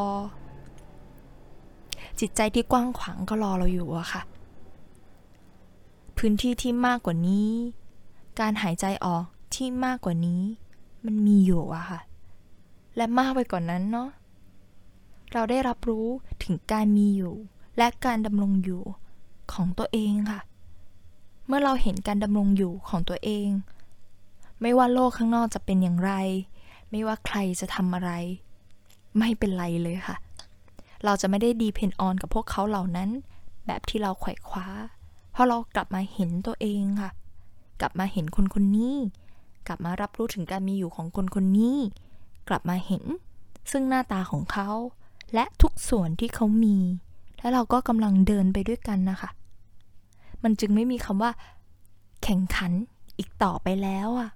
[2.20, 4.22] จิตใจที่กว้างขวางก็รอเราอยู่อะค่ะ
[6.18, 7.50] พื้นที่ที่มากกว่านี้
[8.40, 9.26] การหายใจออก
[9.56, 10.42] ที่มากกว่านี้
[11.06, 12.00] มันมีอยู่อะค่ะ
[12.96, 14.10] และมากไปกว่านนั้นเนาะ
[15.34, 16.08] เราได้รับรู้
[16.44, 17.36] ถึงการมีอยู่
[17.78, 18.82] และการดำรงอยู่
[19.54, 20.42] ของตัวเองค่ะ
[21.48, 23.48] เมื่อเราเห็นการดำรงอยู่ของตัวเอง
[24.62, 26.12] ไม่ว่าโลกข้างนอกจะเป็นอย่างไร
[26.92, 28.12] ไม่ว่าใครจะทำอะไร
[29.20, 30.16] ไม่เป็นไรเลยค่ะ
[31.06, 33.10] เราจะไม่ได้ดีเพนออนกับพวกเขาเหล่านั้น
[33.66, 34.68] แบบที่เราไขว่คว้า
[35.32, 37.12] เพราะเรากลับมาเห็นตัวเองค่ะ
[37.82, 38.96] กลับมาเห็นคนคนนี้
[39.68, 41.78] กลับมารับรู้ถึงการมีอยู่ของคนคนนี้
[42.50, 43.04] กลับมาเห็น
[43.72, 44.70] ซึ่งหน้าตาของเขา
[45.34, 46.78] และทุกส่วนที่เขามี
[47.46, 49.30] และเราก็กำลังเดินไปด้วยกันนะคะ
[50.44, 51.32] มันจึงไม่มีคำว่า
[52.24, 52.72] แข่งขัน
[53.18, 54.30] อีกต่อไปแล้วอะ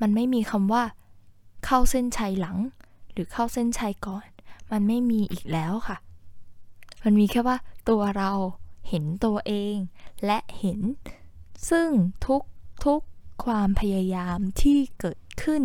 [0.00, 0.82] มันไม่มีคำว่า
[1.64, 2.58] เข้าเส้นชัยหลัง
[3.12, 4.26] หรือเข้าเส้นชัยก่อน
[4.70, 5.96] มันไม่มีอีกแล้วค่ะ
[7.04, 7.56] มันมีแค่ว่า
[7.88, 8.30] ตัวเรา
[8.88, 9.76] เห็นตัวเอง
[10.26, 10.80] และเห็น
[11.70, 11.88] ซึ่ง
[12.26, 12.42] ทุก
[12.84, 13.00] ทุก
[13.44, 15.62] ความพยายามที่เกิดขึ้น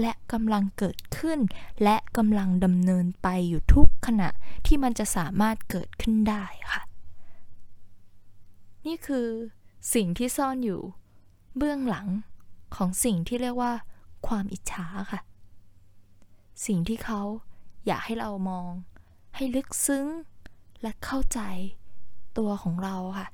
[0.00, 1.38] และกำลังเกิดขึ้น
[1.82, 4.30] และกำลังดำเนินไปอยู่ทุกขณะ
[4.66, 6.82] ที่มันจะสามารถเกิดขึ้นได้ค่ะ
[8.86, 9.28] นี่คือ
[9.94, 10.80] สิ่งที่ซ่อนอยู่
[11.56, 12.08] เบื้องหลัง
[12.76, 13.72] ของสิ่งที่เรียกว่า
[14.26, 15.20] ความอิจฉาค่ะ
[16.66, 17.20] สิ่งที่เขา
[17.86, 18.68] อยากให้เรามอง
[19.36, 20.06] ให้ลึกซึ้ง
[20.82, 21.40] และเข้าใจ
[22.38, 23.28] ตัวของเราค่ะ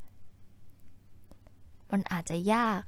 [1.93, 2.81] มันอาจจะยาก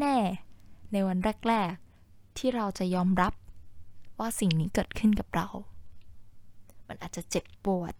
[0.00, 1.18] แน่ๆในวัน
[1.48, 1.85] แรกๆ
[2.38, 3.32] ที่เราจะยอมรับ
[4.18, 5.46] ว่าสิ่งนี้เกิดขึ้นกับเรา
[6.88, 7.92] มันอาจจะเจ็บปวด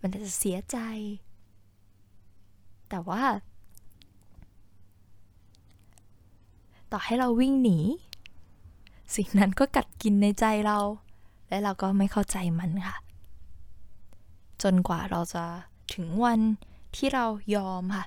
[0.00, 0.78] มันอาจจะเสียใจ
[2.88, 3.22] แต่ว่า
[6.92, 7.78] ต่อให้เราวิ่งหนี
[9.16, 10.78] สิ่งนั้นก็กัดกินในใจเรา
[11.48, 12.96] และเราก็ไม่เข้าใจมันค่ะ
[14.62, 15.44] จนกว่าเราจะ
[15.92, 16.40] ถึงวัน
[16.96, 17.26] ที่เรา
[17.56, 18.06] ยอมค่ะ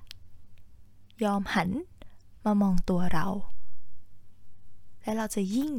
[1.24, 1.70] ยอมหัน
[2.46, 3.28] มามองตัวเรา
[5.06, 5.72] และเราจะยิ่ง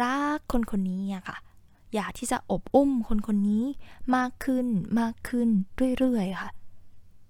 [0.00, 1.36] รักคนคนนี้อะค่ะ
[1.94, 3.64] อยากที่จะอบอุ้มคนคนนี้
[4.16, 4.66] มากขึ้น
[5.00, 5.48] มากขึ้น
[5.98, 6.50] เรื่อยๆค่ะ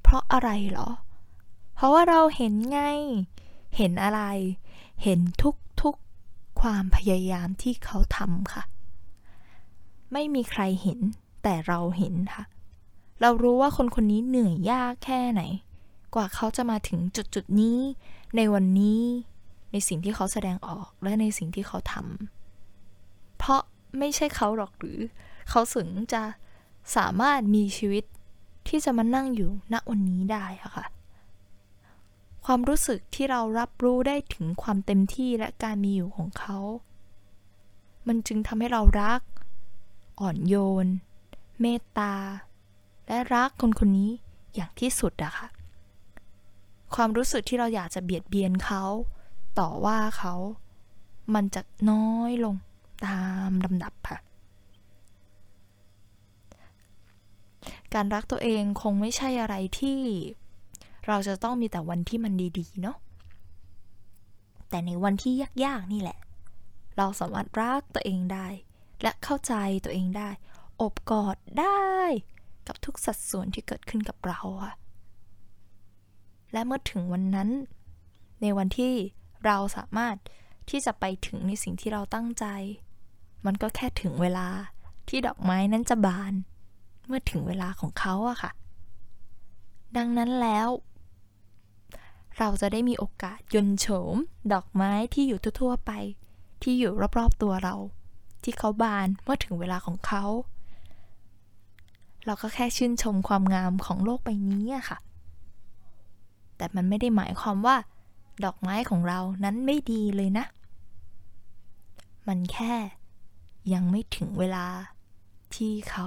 [0.03, 0.89] เพราะอะไรเหรอ
[1.75, 2.81] เพราะว่าเราเห็นไง
[3.77, 4.21] เห็นอะไร
[5.03, 5.21] เห็น
[5.83, 8.63] ทุกๆความพยายามที่เขาทำค่ะ
[10.13, 10.99] ไม่มีใครเห็น
[11.43, 12.45] แต่เราเห็นค่ะ
[13.21, 15.43] เรารู้ว่าคนคนนี้เหนื่อยยากแค่ไหน
[16.15, 17.79] กว่าเขาจะมาถึงจุดจุดนี้
[18.37, 19.03] ในวันนี้
[19.73, 23.61] ในสิ่งที่เขาแสดงออกและในสิ่งที่เขาทำเพราะ
[23.99, 24.99] ไม่ใช่เขาหรอกหรือ
[25.51, 26.23] เขาถึงจะ
[26.97, 28.05] สามารถมีชีวิต
[28.69, 30.87] ที่จะมานั่งอยู่ณวันนี้ได้อะค่ะ
[32.45, 36.59] ความรู้สึกที่เรารับรู้ได้ถึงความเต็มที่และการมีอยู่ของเขา
[38.07, 39.21] มันจึงทำให้เรารัก
[40.21, 40.55] อ่อนโย
[40.85, 40.87] น
[41.61, 42.15] เมตตา
[43.07, 44.11] และรักคนคนนี้
[44.55, 45.49] อย่างที่สุดอะค่ะ
[46.95, 48.83] ความรู้สึกที่เราอยากจะเบียดเบียนเขา
[49.59, 50.35] ต่อว่าเขา
[51.35, 52.55] มันจะน้อยลง
[53.07, 54.19] ตามลำดับค่ะ
[57.95, 60.01] การรักตัวเองคงไม่ใช่อะไรที่
[61.07, 62.97] เราจะต้องมีแต่วันที่มันดีๆ เนาะ
[64.69, 65.33] แต่ในวันที่
[65.65, 66.19] ยากๆ นี่แหละ
[66.97, 68.47] เราสามารถรักตัวเองได้
[69.03, 70.29] และเข้าใจตัวเองได้
[70.83, 71.93] อบกอดได้
[72.67, 74.75] กับทุกสัดส่วนที่เกิดขึ้นกับเราอะ
[76.53, 77.49] และเมื่อถึงวันนั้น
[78.43, 78.95] ในวันที่
[79.47, 80.17] เราสามารถ
[80.71, 82.45] ที่จะไปถึงในสิ่งที่เราตั้งใจ
[83.45, 84.49] มันก็แค่ถึงเวลา
[85.09, 86.33] ที่ดอกไม้นั้นจะบาน
[87.07, 88.53] เมื่อถึงเวลาของเขาอะค่ะ
[89.97, 90.69] ดังนั้นแล้ว
[92.39, 94.17] เราจะได้มีโอกาสยนโฉม
[94.53, 95.91] ดอกไม้ที่อยู่ทั่วๆไป
[96.63, 97.75] ที่อยู่รอบๆตัวเรา
[98.43, 100.25] ที่เขาบานเมื่อถึงเวลาของเขา
[102.27, 104.99] เราก็แค่ชื่นชมความงามของโลกใบนี้อะค่ะ
[106.57, 107.77] แต่มันไม่ได้หมายความว่า
[108.45, 110.45] ดอกไม้ของเรานั้นไม่ดีเลยนะ
[112.29, 112.75] มันแค่
[113.73, 114.67] ยังไม่ถึงเวลา
[115.55, 116.07] ที่เขา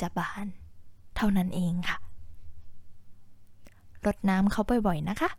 [0.00, 0.46] จะบาน
[1.16, 1.96] เท่านั้นเองค่ะ
[4.06, 5.30] รดน้ำเขาบ่อยๆนะคะ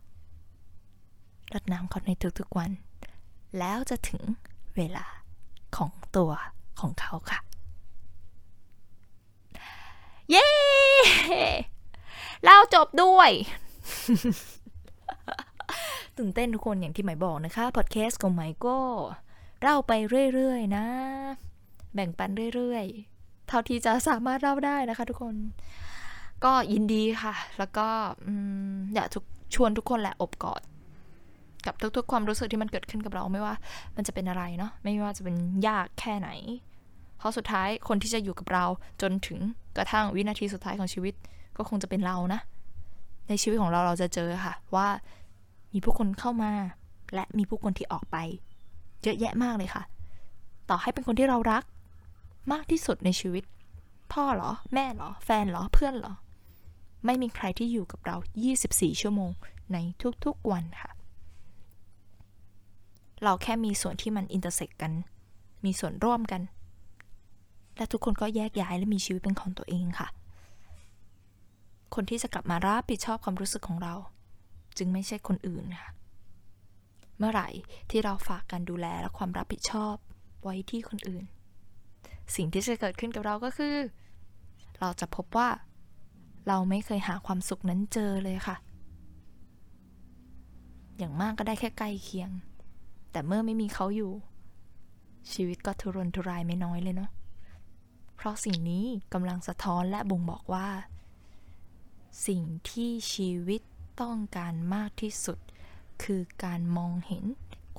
[1.52, 2.70] รดน้ำเขาในทุกๆวัน
[3.58, 4.22] แล้วจะถึง
[4.76, 5.06] เวลา
[5.76, 6.30] ของตัว
[6.80, 7.40] ของเขาค่ะ
[10.30, 10.46] เย้
[12.44, 13.30] เราจบด้วย
[16.18, 18.78] ตื่นเต้นทุกคนอย่างที่หมายบอกนะคะ พอดแคสต์ของหมายก็
[19.62, 19.92] เล่าไป
[20.34, 20.86] เรื่อยๆนะ
[21.94, 25.34] แบ่งปันเรื่อยๆ เท่าที่จะสามารถเล่าได้นะคะ ทุกคน
[26.44, 27.86] ก็ยินดีค่ะ แล้วก็
[28.94, 30.62] อยากทุกชวนทุกคนแหละอบกอด
[31.66, 33.54] กับทุกๆความรู้สึกที่มันเกิดขึ้นกับเราไม่ว่า
[33.96, 35.36] มันจะเป็นอะไรเนาะไม่ว่าจะเป็น
[35.66, 36.28] ยากแค่ไหน
[37.18, 38.64] เพราะสุดท้ายคนที่จะอยู่กับเรา
[39.02, 39.38] จนถึง
[39.76, 41.14] กระทั่งวินาทีสุดท้ายของชีวิต
[41.56, 42.40] ก็คงจะเป็นเรานะ
[43.28, 44.88] ในชีวิตของเราเราจะเจอค่ะ ว่า
[45.74, 46.52] มีผู้คนเข้ามา
[47.14, 48.16] และมีผู้คนที่ออกไป
[49.02, 49.82] เยอะแยะมากเลยค่ะ
[50.68, 51.64] ต่อให้เป็นคนที่เรารัก
[52.52, 53.44] มากที่สุดในชีวิต
[54.12, 56.14] พ่อหรอ แม่หรอ แฟนหรอ เพื่อนหรอ
[57.04, 58.16] ไม่มีใครที่อยู่กับเรา
[58.58, 59.30] 24 ชั่วโมง
[59.72, 59.76] ใน
[60.24, 60.90] ทุกๆวันค่ะ
[63.22, 64.92] เราแค่มีส่วนที่มันอินเตอร์เซ็กกัน
[65.64, 66.42] มีส่วนร่วมกัน
[67.76, 70.08] และทุกคนก็แยกย้ายและมีชีวิตเป็นของตัวเองค่ะ
[71.94, 73.94] คนที่จะกลับมารับผิดชอบความรู้สึกของเรา
[74.78, 75.90] จึงไม่ใช่คนอื่นค่ะ
[77.18, 77.48] เมื่อไหร่
[77.90, 79.94] ที่เราฝากการดูแลและความรับผิดชอบ
[80.42, 81.24] ไว้ที่คนอื่น
[82.36, 83.74] สิ่งที่จะเกิดขึ้นกับเราก็คือ
[84.78, 85.48] เราจะพบว่า
[86.48, 88.56] เราไม่เคยหาความสุขนั้นเจอเลยค่ะ
[90.98, 92.30] อย่างมากก็ได้แค่ใกล้เคียง
[93.12, 94.12] แต่เมื่อไม่มีเขาอยู่
[95.32, 97.10] ชีวิตก็ทุรนทุรายไม่น้อยเลยเนาะ
[98.14, 100.68] เพราะสิ่งนี้กำลังสะท้อนและบ่งบอกว่า
[102.26, 103.62] สิ่งที่ชีวิต
[104.00, 105.38] ต้องการมากที่สุด
[106.02, 107.24] คือการมองเห็น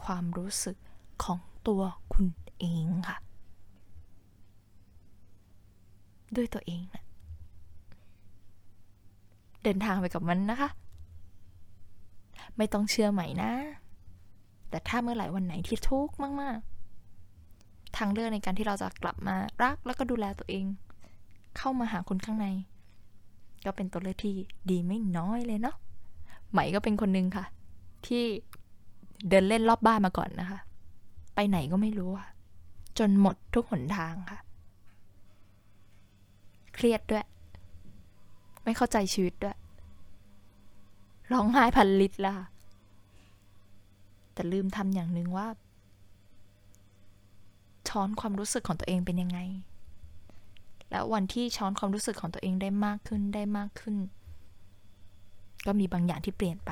[0.03, 0.77] ความรู้สึก
[1.23, 1.81] ของตัว
[2.13, 2.27] คุณ
[2.59, 3.17] เองค่ะ
[6.35, 7.03] ด้วยตัวเองนะ
[9.63, 10.69] เดินทางไปกับมันนะคะ
[12.57, 13.51] ไม่ต้องเชื่อใหม่นะ
[14.69, 16.57] แต่ถ้าเมื่อไหร่วันไหนที่ทุกข์มาก
[17.27, 20.65] ๆ ทางเลือกในการที่เราจะกลับมารักแล้วก็ดูแลตัวเอง
[21.57, 22.47] เข้ามาหาคนข้างใน
[23.65, 24.35] ก็เป็นตัวเลือกที่
[24.69, 25.75] ดีไม่น้อยเลยเนาะ
[26.51, 27.45] ใหม่ก็เป็นคนนึงค่ะ
[28.05, 28.23] ที่
[29.29, 30.59] เดินเล่นรอบบ้านมาก่อนนะคะ
[31.35, 32.29] ไปไหนก็ไม่รู้ค่ะ
[32.99, 34.39] จนหมดทุกหนทางค่ะ
[36.75, 37.25] เครียดด้วย
[38.63, 39.57] ไม่เข้าใจชีวิตด้วย
[41.31, 42.33] ร้องไห้พันลิตรละ
[44.33, 45.47] แต่ลืมทำอย่างหนึ่งว่า
[47.89, 49.39] ช้อนความรู้สึกของตัวเองเป็นยังไง
[50.89, 53.95] แล้ววันที่ช้อนความรู้สึกของตัวเองได้มากขึ้นได้มากขึ้น
[55.65, 56.71] ก็มีบางอย่างที่เปลี่ยนไป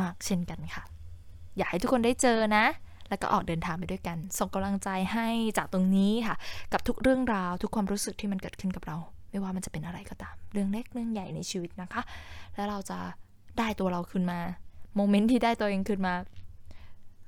[0.00, 0.82] มาก ๆ เช่นกันค่ะ
[1.56, 2.64] อยากให้ทุกคนได้เจอนะ
[3.08, 5.28] แล้วก็ออกเดินทางไปด้วยกัน ส่งกำลังใจให้
[5.58, 6.36] จากตรงนี้ค่ะ
[6.72, 8.96] กับทุกเรื่องราวทุกความรู้สึกที่มันเกิดขึ้นกับเรา
[9.30, 12.02] ไม่ว่ามันจะเป็นอะไรก็ตาม เรื่องเล็กเรื่องใหญ่ในชีวิตนะคะ
[12.54, 12.98] แล้วเราจะ
[13.58, 14.38] ได้ตัวเราขึ้นมา
[14.96, 16.14] โมเมนต์ที่ได้ตัวเองขึ้นมา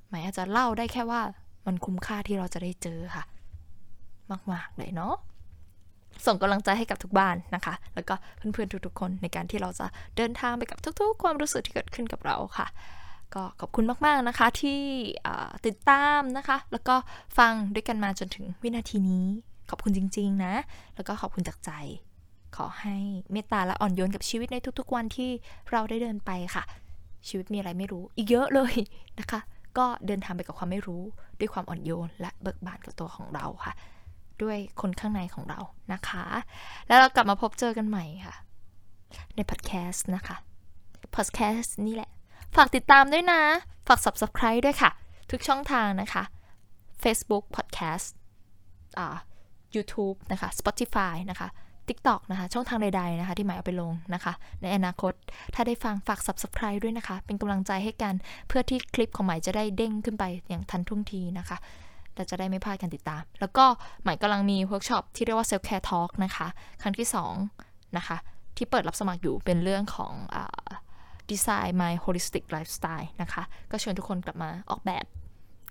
[0.08, 1.22] หมายอาจจะเล่าได้แค่ว่า
[1.66, 3.24] มันคุ้มค่าที่เราจะได้เจอค่ะ
[4.52, 5.14] มาก ๆ เลยเนาะ
[6.26, 12.66] ส่งกำลังใจให้กับทุกบ้านนะคะ แล้วก็เพื่อนๆทุกๆ คนในการที่เราจะเดินทางไปกับทุกๆ ความรู้สึกที่เกิดขึ้นกับเราค่ะ
[13.34, 14.80] ก็ขอบคุณมากๆนะคะที่
[15.66, 16.94] ติดตามนะคะ แล้วก็
[17.38, 19.26] ฟังด้วยกันมาจนถึงวินาทีนี้
[19.70, 20.54] ขอบคุณจริง ๆ นะ
[20.94, 21.70] แล้วก็ขอบคุณจากใจ
[22.56, 22.96] ขอให้
[23.32, 25.30] เมตตาและอ่อนโยนกับชีวิตในทุกๆ วันที่
[25.70, 26.62] เราได้เดินไปค่ะ
[27.28, 28.74] ชีวิตมีอะไรไม่รู้ อีกเยอะเลย
[29.20, 29.40] นะคะ
[29.78, 31.02] ก็เดินทางไปกับความไม่รู้
[31.38, 33.72] ด้วยความอ่อนโยนและเบิกบานกับตัวของเราค่ะ
[34.44, 35.60] ด้วยคนข้างในของเรา
[35.92, 36.24] นะคะ
[36.86, 38.34] แล้วเรากลับมาพบเจอกันใหม่ค่ะ
[39.34, 40.36] ในพอดแคสต์นะคะ
[41.16, 42.10] พอดแคสต์นี่แหละ
[42.56, 43.40] ฝากติดตามด้วยนะ
[43.88, 44.90] ฝาก subscribe ด้วยค่ะ
[45.30, 46.22] ทุกช่องทางนะคะ
[47.02, 48.08] Facebook Podcast
[48.98, 49.16] อ่า
[49.74, 51.48] YouTube นะคะ Spotify นะคะ
[51.88, 54.32] TikTok นะคะ ช่องทางใดๆนะคะ ที่หมายเอาไปลงนะคะ
[54.62, 55.12] ในอนาคต
[55.54, 58.14] ถ้าได้ฟังฝาก subscribe ด้วยนะคะ เป็นกำลังใจให้กัน
[58.48, 61.56] เพื่อที่คลิปของใหม่จะได้เด้งขึ้นไปอย่างทันท่วงทีนะคะ
[62.18, 63.64] แต่จะได้ไม่พลาดการติดตาม แล้วก็
[64.04, 66.46] ใหม่กำลังมีเวิร์กช็อปที่เรียกว่า self care talk นะคะ
[66.82, 67.08] ครั้งที่
[67.50, 68.16] 2นะคะ
[68.56, 70.12] ที่เปิดรับสมัครอยู่เป็นเรื่องของ
[71.30, 75.04] ดีไซน์ my holistic lifestyle นะคะ ก็ชวนทุกคนกลับมาออกแบบ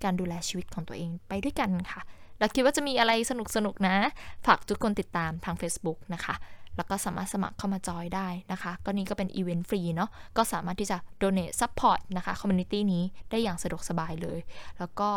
[0.04, 2.00] การดูแลชีวิตของตัวเองไปด้วยกันค่ะ
[2.38, 4.12] แล้วคิดว่าจะมีอะไรสนุกๆนะ
[4.46, 6.34] ฝากทุกคนติดตามทาง Facebook นะคะ
[6.76, 14.40] แล้วก็สามารถสมัครเข้ามาจอยได้นะคะ ก็นี่ก็เป็นอีเวนต์ฟรีเนาะ ก็สามารถที่จะ donate support นะคะ community นี้ได้อย่างสะดวกสบายเลย
[14.78, 15.10] แล้วก็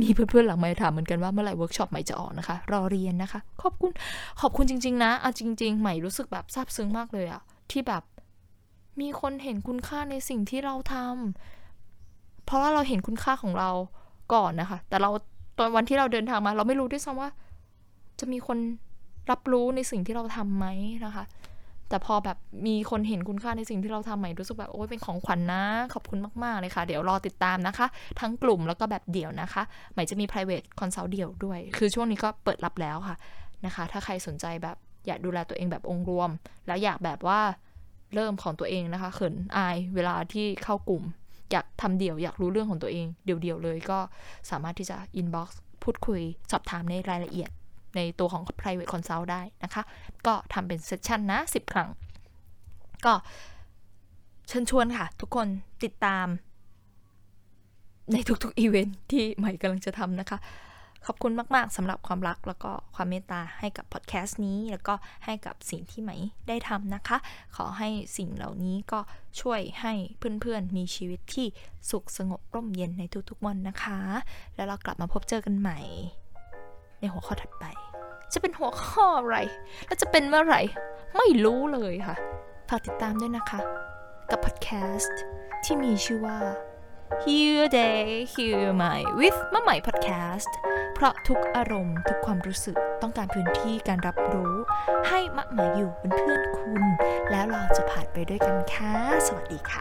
[0.00, 3.90] มีเพื่อนๆหลังไมค์ถามเหมือนกันว่าเมื่อไหร่เวิร์กช็อปใหม่จะออกนะคะ รอเรียนนะคะ ขอบคุณ
[4.40, 8.02] ขอบคุณจริง ๆ นะเอาจริง ๆ ใหม่รู้สึกแบบซาบซึ้งมากเลยอะที่แบบ
[9.00, 13.70] มีคนเห็นคุณค่าในสิ่งที่เราทำเพราะว่าเราเห็นคุณค่าของเรา
[14.34, 15.10] ก่อนนะคะ แต่เรา
[15.58, 17.30] ตอนวันที่เราเดินทางมา เราไม่รู้ด้วยซ้ำว่า
[18.20, 18.58] จะมีคน
[19.30, 20.66] รับรู้ในสิ่งที่เราทำไหม
[21.04, 21.24] นะคะ
[21.88, 25.62] แต่พอแบบมีคนเห็นคุณค่าในสิ่งที่เราทำใหม่รู้สึกแบบโอ้ยเป็นของขวัญนนะ
[25.94, 27.86] ขอบคุณมากๆเลยค่ะ เดี๋ยวรอติดตามนะคะ
[28.20, 29.62] ทั้งกลุ่มแล้วก็แบบเดี่ยวนะคะ
[29.92, 33.16] ใหม่จะมี private consult เดี่ยวด้วย คือช่วงนี้ก็เปิดรับแล้วค่ะ
[33.66, 34.76] นะคะ ถ้าใครสนใจแบบ
[35.06, 36.30] อยากดูแลตัวเองแบบองค์รวม
[36.66, 37.40] แล้วอยากแบบว่า
[38.14, 41.04] เริ่มของตัวเองนะคะเขินอายเวลาที่เข้ากลุ่ม
[41.52, 43.98] อยากทำเดี่ยวอยากรู้เรื่องของตัวเอง เดี่ยวๆเลยก็
[44.50, 45.48] สามารถที่จะ inbox
[45.82, 46.20] พูดคุย
[46.50, 47.50] สอบถามในรายละเอียด
[47.96, 49.82] ในตัวของ private consult ได้นะคะ
[50.26, 51.88] ก็ทำเป็น session นะ 10 ครั้ง
[53.04, 53.14] ก็
[54.48, 55.48] เชิญชวนค่ะ ทุกคน
[55.84, 56.26] ติดตาม
[58.12, 60.38] ในทุกๆอีเวนท์ที่ใหม่กำลังจะทำนะคะ
[61.06, 64.94] ขอบคุณมากๆสำหรับความรักแล้วก็ความเมตตาให้กับพอดแคสต์นี้ แล้วก็
[65.24, 66.12] ให้กับสิ่งที่ใหม่
[66.48, 67.18] ได้ทำนะคะ
[67.56, 69.00] ขอให้สิ่งเหล่านี้ก็
[69.40, 71.46] ช่วยให้เพื่อนๆ มีชีวิตที่
[71.90, 73.98] สุขสงบร่มเย็นในทุกๆวันนะคะ
[74.54, 75.80] แล้วเรากลับมาพบเจอกันใหม่
[77.00, 77.64] ในหัวข้อถัดไป
[78.32, 79.36] จะเป็นหัวข้ออะไร
[79.86, 80.60] และจะเป็นเมื่อไหร่
[81.16, 82.16] ไม่รู้เลยค่ะ
[82.68, 83.60] ฝากติดตามด้วยนะคะ
[84.30, 85.20] กับพอดแคสต์
[85.64, 86.38] ที่มีชื่อว่า
[87.22, 90.52] Hear Your Day Hear Your Mind with มาใหม่ Podcast
[90.94, 94.54] เพราะทุกอารมณ์ทุกความรู้สึกต้องการพื้นที่การรับรู้
[95.08, 96.82] ให้มะหมายอยู่เป็นเพื่อนคุณ
[97.30, 98.94] แล้วเราจะผ่านไปด้วยกันค่ะ
[99.26, 99.80] สวัสดีค่ะ